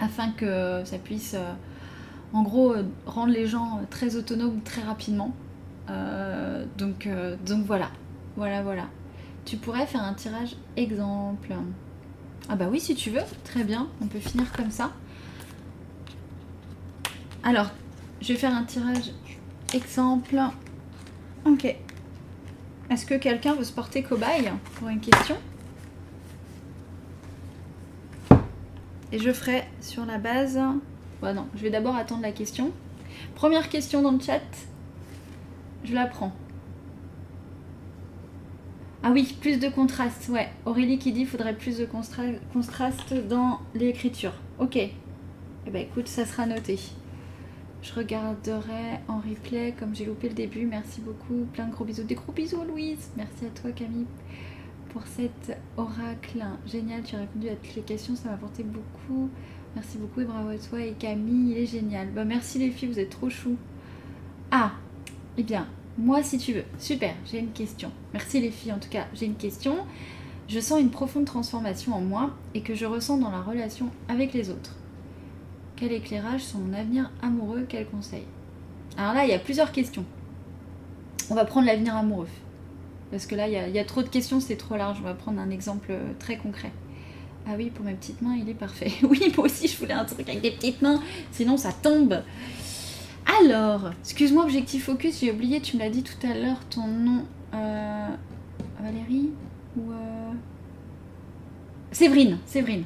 [0.00, 1.36] afin que ça puisse,
[2.34, 2.74] en gros,
[3.06, 5.34] rendre les gens très autonomes très rapidement.
[6.76, 7.08] donc,
[7.46, 7.90] donc voilà,
[8.36, 8.88] voilà, voilà.
[9.46, 11.54] Tu pourrais faire un tirage exemple.
[12.48, 13.22] Ah bah oui, si tu veux.
[13.44, 14.92] Très bien, on peut finir comme ça.
[17.42, 17.70] Alors,
[18.20, 19.12] je vais faire un tirage
[19.72, 20.36] exemple.
[21.44, 21.76] Ok.
[22.90, 25.36] Est-ce que quelqu'un veut se porter cobaye pour une question?
[29.12, 30.58] Et je ferai sur la base...
[31.22, 32.72] Bah non, je vais d'abord attendre la question.
[33.34, 34.42] Première question dans le chat.
[35.84, 36.32] Je la prends.
[39.02, 40.48] Ah oui, plus de contraste, ouais.
[40.64, 44.32] Aurélie qui dit qu'il faudrait plus de contraste dans l'écriture.
[44.58, 44.76] Ok.
[44.76, 44.90] Eh
[45.70, 46.78] ben écoute, ça sera noté.
[47.86, 50.66] Je regarderai en replay comme j'ai loupé le début.
[50.66, 51.46] Merci beaucoup.
[51.52, 52.02] Plein de gros bisous.
[52.02, 53.10] Des gros bisous, Louise.
[53.16, 54.06] Merci à toi, Camille,
[54.88, 56.44] pour cet oracle.
[56.66, 58.16] Génial, tu as répondu à toutes les questions.
[58.16, 59.30] Ça m'a apporté beaucoup.
[59.76, 60.80] Merci beaucoup et bravo à toi.
[60.80, 62.08] Et Camille, il est génial.
[62.10, 63.56] Bah, merci les filles, vous êtes trop chou.
[64.50, 64.72] Ah,
[65.38, 66.64] eh bien, moi, si tu veux.
[66.80, 67.92] Super, j'ai une question.
[68.12, 69.76] Merci les filles, en tout cas, j'ai une question.
[70.48, 74.32] Je sens une profonde transformation en moi et que je ressens dans la relation avec
[74.32, 74.74] les autres.
[75.76, 78.24] Quel éclairage sur mon avenir amoureux Quel conseil?
[78.96, 80.04] Alors là, il y a plusieurs questions.
[81.28, 82.28] On va prendre l'avenir amoureux.
[83.10, 84.98] Parce que là, il y, a, trop de questions, c'est trop large.
[85.00, 86.72] On va prendre un exemple euh, très concret.
[87.46, 88.90] Ah oui, pour mes petites mains, il est parfait.
[89.02, 91.00] Oui, moi aussi, je voulais un truc avec des petites mains.
[91.30, 92.22] Sinon, ça tombe.
[93.40, 97.24] Alors, excuse-moi, Objectif Focus, j'ai oublié, tu me l'as dit tout à l'heure, ton nom.
[97.54, 98.08] Euh,
[98.80, 99.30] Valérie
[99.76, 99.92] Ou.
[99.92, 100.32] Euh...
[101.92, 102.84] Séverine, Séverine.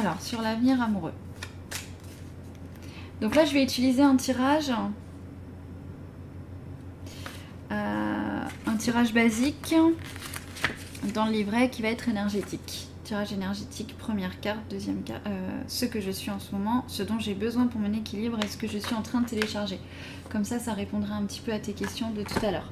[0.00, 1.12] Alors, sur l'avenir amoureux.
[3.20, 4.72] Donc là, je vais utiliser un tirage
[7.70, 9.74] euh, un tirage basique
[11.12, 12.88] dans le livret qui va être énergétique.
[13.04, 17.02] Tirage énergétique, première carte, deuxième carte, euh, ce que je suis en ce moment, ce
[17.02, 19.80] dont j'ai besoin pour mon équilibre et ce que je suis en train de télécharger.
[20.30, 22.70] Comme ça, ça répondra un petit peu à tes questions de tout à l'heure.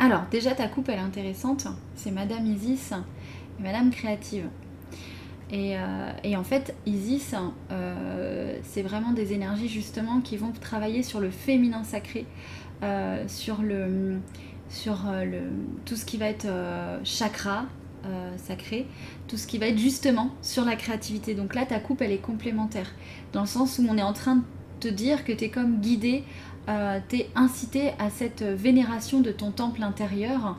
[0.00, 1.66] Alors, déjà, ta coupe, elle est intéressante.
[1.94, 4.48] C'est Madame Isis et Madame Créative.
[5.50, 7.34] Et, euh, en fait, Isis,
[7.70, 12.26] euh, c'est vraiment des énergies justement qui vont travailler sur le féminin sacré,
[12.82, 14.18] euh, sur, le,
[14.68, 15.40] sur le,
[15.86, 16.46] tout ce qui va être
[17.04, 17.66] chakra
[18.36, 18.86] sacré,
[19.26, 21.34] tout ce qui va être justement sur la créativité.
[21.34, 22.90] Donc là, ta coupe, elle est complémentaire,
[23.32, 24.42] dans le sens où on est en train de
[24.80, 26.24] te dire que tu es comme guidé
[26.68, 30.58] euh, t'es incité à cette vénération de ton temple intérieur,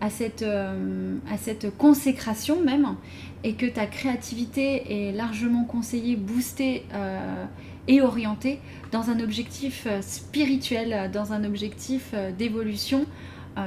[0.00, 2.96] à cette, euh, à cette consécration même,
[3.44, 7.44] et que ta créativité est largement conseillée, boostée euh,
[7.86, 8.58] et orientée
[8.90, 13.04] dans un objectif spirituel, dans un objectif d'évolution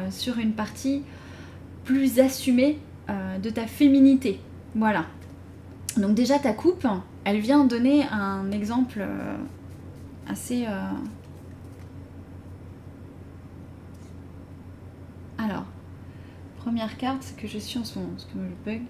[0.09, 1.03] sur une partie
[1.85, 4.39] plus assumée de ta féminité.
[4.73, 5.05] Voilà.
[5.97, 6.87] Donc déjà ta coupe,
[7.25, 9.05] elle vient donner un exemple
[10.27, 10.65] assez
[15.37, 15.65] Alors,
[16.57, 18.81] première carte, ce que je suis en ce moment, ce que je bug.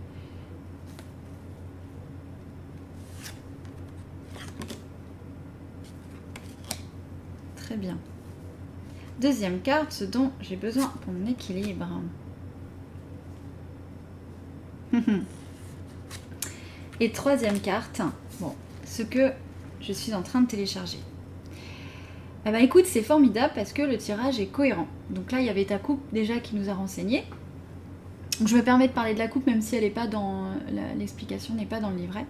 [7.58, 7.98] Très bien.
[9.20, 11.88] Deuxième carte, ce dont j'ai besoin pour mon équilibre.
[17.00, 18.02] Et troisième carte,
[18.40, 18.56] bon,
[18.86, 19.32] ce que
[19.82, 21.00] je suis en train de télécharger.
[22.48, 24.88] Eh ben écoute, c'est formidable parce que le tirage est cohérent.
[25.10, 27.26] Donc là, il y avait ta coupe déjà qui nous a renseigné.
[28.46, 30.52] je me permets de parler de la coupe même si elle n'est pas dans
[30.98, 32.26] l'explication n'est pas dans le livret.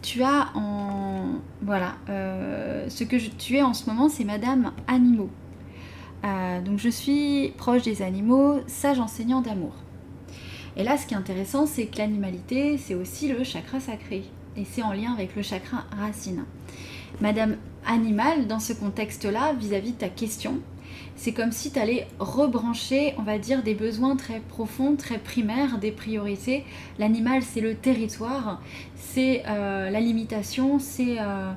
[0.00, 5.30] Tu as en voilà euh, ce que tu es en ce moment, c'est Madame Animaux.
[6.24, 9.74] Euh, donc je suis proche des animaux, sage enseignant d'amour.
[10.78, 14.24] Et là, ce qui est intéressant, c'est que l'animalité, c'est aussi le chakra sacré.
[14.56, 16.44] Et c'est en lien avec le chakra racine.
[17.20, 20.58] Madame animal dans ce contexte-là, vis-à-vis de ta question,
[21.16, 25.78] c'est comme si tu allais rebrancher, on va dire, des besoins très profonds, très primaires,
[25.78, 26.64] des priorités.
[26.98, 28.60] L'animal, c'est le territoire,
[28.96, 31.52] c'est euh, la limitation, c'est euh,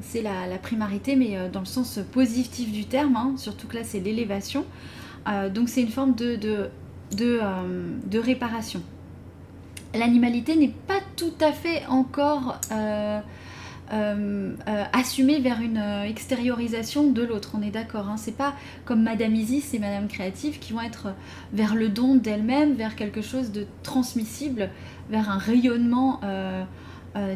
[0.00, 3.34] c'est la, primarité, mais dans le sens positif du terme, hein.
[3.36, 4.64] surtout que là c'est l'élévation.
[5.52, 6.70] donc c'est une forme de, de,
[7.12, 8.80] de réparation
[9.94, 12.58] l'animalité n'est pas tout à fait encore
[13.90, 17.52] euh, euh, euh, assumée vers une extériorisation de l'autre.
[17.54, 18.08] On est d'accord.
[18.08, 18.16] Hein.
[18.16, 18.54] C'est pas
[18.84, 21.08] comme Madame Isis et Madame Créative qui vont être
[21.52, 24.70] vers le don d'elle-même, vers quelque chose de transmissible,
[25.10, 26.20] vers un rayonnement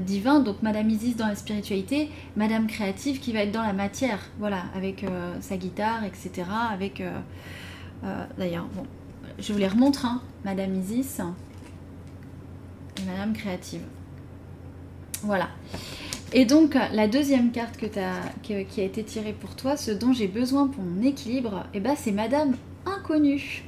[0.01, 0.41] divin.
[0.41, 4.65] Donc Madame Isis dans la spiritualité, Madame Créative qui va être dans la matière, voilà,
[4.75, 5.05] avec
[5.41, 6.47] sa guitare, etc.
[6.73, 7.03] Avec
[8.39, 8.69] d'ailleurs,
[9.39, 10.21] je vous les remontre, hein.
[10.45, 11.21] Madame Isis.
[13.07, 13.83] Madame créative.
[15.23, 15.49] Voilà.
[16.35, 20.67] Et donc, la deuxième carte qui a été tirée pour toi, ce dont j'ai besoin
[20.67, 22.57] pour mon équilibre, eh ben, c'est Madame
[22.87, 23.65] Inconnue.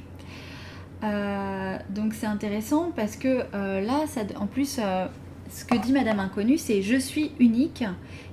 [1.03, 4.05] Euh, donc c'est intéressant parce que euh, là,
[4.37, 5.05] en plus, euh,
[5.51, 7.83] ce que dit Madame Inconnue, c'est je suis unique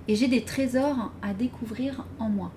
[0.08, 2.52] et j'ai des trésors à découvrir en moi.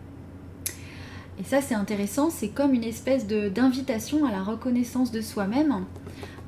[1.37, 5.83] Et ça, c'est intéressant, c'est comme une espèce d'invitation à la reconnaissance de soi-même.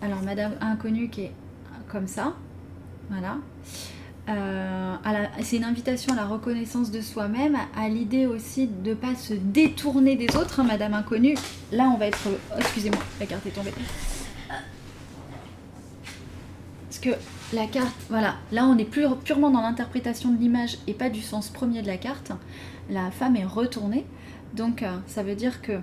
[0.01, 1.33] Alors, Madame Inconnue qui est
[1.89, 2.35] comme ça.
[3.09, 3.37] Voilà.
[4.29, 4.95] Euh,
[5.41, 9.33] c'est une invitation à la reconnaissance de soi-même, à l'idée aussi de ne pas se
[9.33, 11.35] détourner des autres, hein, Madame Inconnue.
[11.71, 12.19] Là, on va être...
[12.27, 13.73] Oh, excusez-moi, la carte est tombée.
[16.87, 17.09] Parce que
[17.53, 18.89] la carte, voilà, là on est
[19.23, 22.31] purement dans l'interprétation de l'image et pas du sens premier de la carte.
[22.89, 24.05] La femme est retournée,
[24.53, 25.73] donc euh, ça veut dire que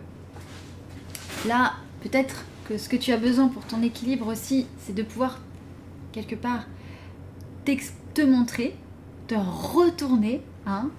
[1.47, 5.39] là, peut-être que ce que tu as besoin pour ton équilibre aussi, c'est de pouvoir
[6.12, 6.66] quelque part
[8.15, 8.77] te montrer,
[9.27, 10.91] te retourner, hein,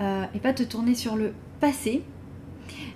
[0.00, 2.02] euh, et pas te tourner sur le passé,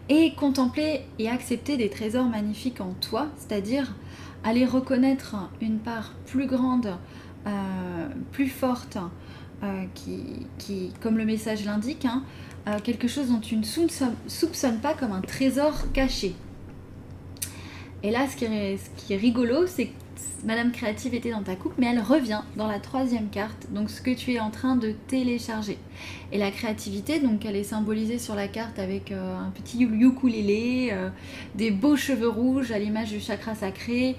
[0.09, 3.95] et contempler et accepter des trésors magnifiques en toi, c'est-à-dire
[4.43, 6.97] aller reconnaître une part plus grande,
[7.47, 8.99] euh, plus forte,
[9.63, 12.23] euh, qui, comme le message l'indique, hein,
[12.83, 16.35] quelque chose dont tu ne soupçonnes pas comme un trésor caché.
[18.03, 18.45] Et là, ce qui
[19.13, 20.04] est rigolo, c'est que
[20.45, 24.03] Madame Créative était dans ta coupe, mais elle revient dans la troisième carte, donc ce
[24.03, 25.79] que tu es en train de télécharger.
[26.33, 30.91] Et la créativité, donc elle est symbolisée sur la carte avec euh, un petit ukulélé,
[30.93, 31.09] euh,
[31.55, 34.17] des beaux cheveux rouges à l'image du chakra sacré,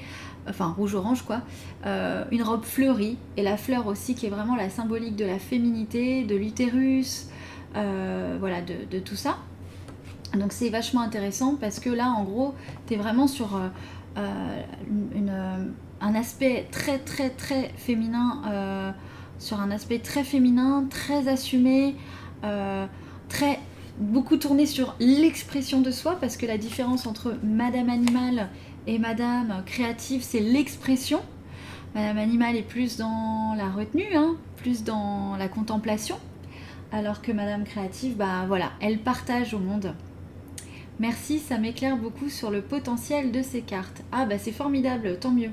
[0.50, 1.42] enfin rouge-orange quoi,
[1.86, 5.38] euh, une robe fleurie, et la fleur aussi qui est vraiment la symbolique de la
[5.38, 7.28] féminité, de l'utérus,
[7.74, 9.38] voilà, de, tout ça.
[10.34, 12.56] Donc c'est vachement intéressant parce que là, en gros,
[12.88, 13.60] tu es vraiment sur
[14.16, 15.74] une
[16.06, 18.92] un aspect très très très féminin, euh,
[19.40, 21.96] sur un aspect très féminin, très assumé,
[22.44, 22.86] euh,
[23.28, 23.60] très
[23.98, 28.50] beaucoup tourné sur l'expression de soi, parce que la différence entre Madame Animal
[28.86, 31.22] et Madame Créative, c'est l'expression.
[31.96, 36.20] Madame Animal est plus dans la retenue, hein, plus dans la contemplation,
[36.92, 39.96] alors que Madame Créative, bah voilà, elle partage au monde.
[41.00, 44.04] Merci, ça m'éclaire beaucoup sur le potentiel de ces cartes.
[44.12, 45.52] Ah bah c'est formidable, tant mieux.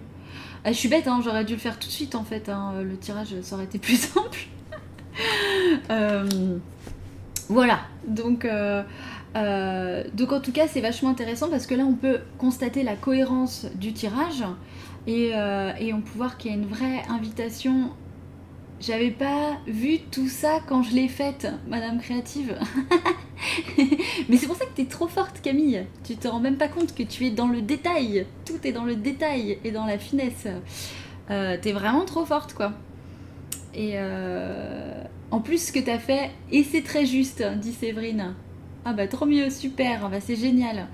[0.65, 2.49] Ah, je suis bête, hein, j'aurais dû le faire tout de suite en fait.
[2.49, 2.75] Hein.
[2.83, 4.47] Le tirage, ça aurait été plus simple.
[5.91, 6.59] Euh,
[7.49, 8.83] voilà, donc, euh,
[9.37, 12.95] euh, donc en tout cas, c'est vachement intéressant parce que là, on peut constater la
[12.95, 14.45] cohérence du tirage
[15.07, 15.33] et,
[15.81, 17.91] et on peut voir qu'il y a une vraie invitation
[18.83, 22.59] j'avais pas vu tout ça quand je l'ai faite, Madame Créative.
[24.29, 25.87] Mais c'est pour ça que t'es trop forte, Camille.
[26.05, 28.27] Tu te rends même pas compte que tu es dans le détail.
[28.45, 30.49] Tout est dans le détail et dans la finesse.
[31.31, 32.73] Euh, t'es vraiment trop forte, quoi.
[33.73, 38.35] Et euh, en plus, ce que t'as fait, et c'est très juste, dit Séverine.
[38.85, 40.89] Ah bah trop mieux, super, bah c'est génial.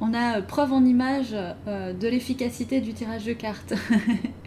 [0.00, 1.36] On a preuve en image
[1.68, 3.74] euh, de l'efficacité du tirage de cartes.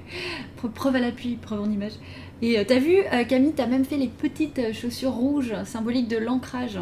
[0.75, 1.93] preuve à l'appui, preuve en image.
[2.41, 6.07] Et euh, t'as vu, euh, Camille, t'as même fait les petites euh, chaussures rouges symboliques
[6.07, 6.79] de l'ancrage.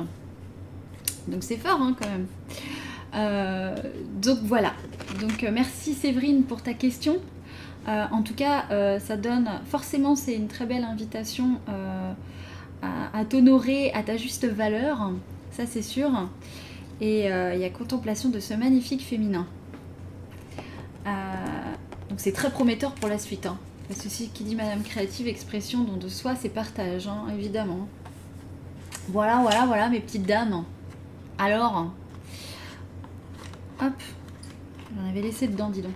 [1.27, 2.27] Donc c'est fort hein, quand même.
[4.21, 4.73] donc voilà.
[5.19, 7.17] Donc merci Séverine pour ta question.
[7.87, 8.65] en tout cas,
[8.99, 11.59] ça donne forcément, c'est une très belle invitation
[12.81, 15.11] à, t'honorer à ta juste valeur.
[15.51, 16.09] Ça c'est sûr.
[16.99, 19.45] Et il y a contemplation de ce magnifique féminin.
[21.05, 23.45] donc c'est très prometteur pour la suite.
[23.45, 23.57] Hein.
[23.89, 27.87] Parce que qui dit Madame Créative, expression don de soi, c'est partage, hein, évidemment.
[29.07, 30.63] Voilà, voilà, voilà, mes petites dames.
[31.39, 31.91] Alors,
[33.81, 33.93] hop,
[34.95, 35.93] j'en avais laissé dedans, dis donc.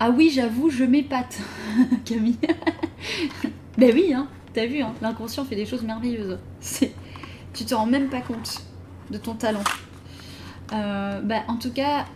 [0.00, 1.38] Ah oui, j'avoue, je m'épate,
[2.04, 2.36] Camille.
[3.78, 6.36] ben oui, hein, t'as vu, hein, l'inconscient fait des choses merveilleuses.
[7.54, 8.62] Tu te rends même pas compte
[9.10, 9.62] de ton talent.
[10.72, 12.06] Euh, bah, en tout cas,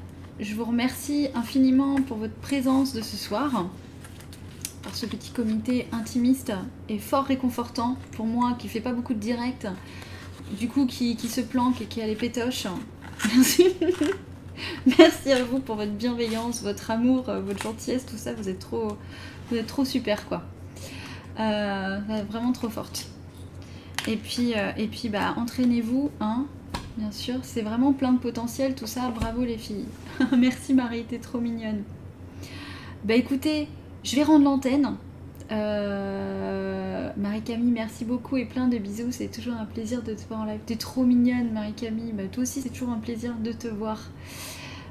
[0.41, 3.71] je vous remercie infiniment pour votre présence de ce soir.
[4.82, 6.52] Par ce petit comité intimiste
[6.89, 9.66] et fort réconfortant pour moi qui fait pas beaucoup de direct,
[10.59, 12.66] du coup qui, se planque et qui a les pétoches.
[13.35, 13.66] Merci.
[14.98, 18.35] Merci à vous pour votre bienveillance, votre amour, votre gentillesse, tout ça.
[18.35, 18.97] Vous êtes trop,
[19.51, 20.43] vous êtes trop super quoi.
[21.39, 21.98] Euh,
[22.28, 23.07] vraiment trop forte.
[24.07, 26.47] Et puis, euh, et puis bah, entraînez-vous, hein,
[26.97, 27.36] bien sûr.
[27.43, 29.11] C'est vraiment plein de potentiel tout ça.
[29.11, 29.86] Bravo les filles.
[30.36, 31.82] Merci Marie, t'es trop mignonne.
[33.05, 33.69] Bah écoutez,
[34.03, 34.97] je vais rendre l'antenne.
[35.53, 39.11] Euh, Marie-Camille, merci beaucoup et plein de bisous.
[39.11, 40.61] C'est toujours un plaisir de te voir en live.
[40.65, 42.13] T'es trop mignonne, Marie-Camille.
[42.13, 44.01] Bah, toi aussi, c'est toujours un plaisir de te voir.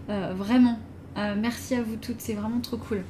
[0.10, 0.80] Euh, vraiment.
[1.18, 3.04] Euh, merci à vous toutes, c'est vraiment trop cool.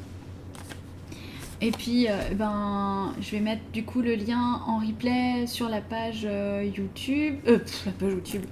[1.61, 6.23] Et puis, ben, je vais mettre du coup le lien en replay sur la page
[6.23, 7.35] YouTube.
[7.47, 8.45] Euh, la page YouTube.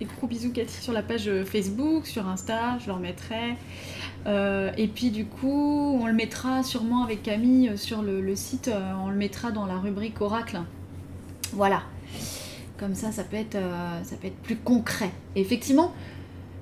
[0.00, 3.56] Et gros bisous, Cathy, sur la page Facebook, sur Insta, je leur mettrai.
[4.26, 8.68] Euh, et puis du coup, on le mettra sûrement avec Camille euh, sur le, site,
[8.68, 10.60] euh, on le mettra dans la rubrique Oracle.
[11.52, 11.82] Voilà.
[12.78, 13.58] Comme ça, ça peut être,
[14.42, 15.10] plus concret.
[15.36, 15.92] effectivement,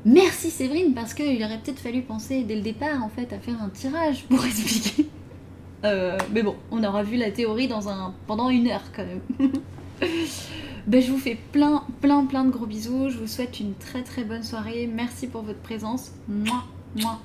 [0.05, 3.63] merci Séverine, parce qu'il aurait peut-être fallu penser dès le départ en fait à faire
[3.63, 5.07] un tirage pour expliquer.
[5.85, 7.69] mais bon, on aura vu la théorie
[8.27, 9.53] pendant une heure quand même.
[10.89, 13.11] ben, je vous fais plein, plein, plein de gros bisous.
[13.11, 14.87] Je vous souhaite une très très bonne soirée.
[14.93, 16.13] Merci pour votre présence.
[16.29, 16.65] Moi,
[16.97, 17.21] moi.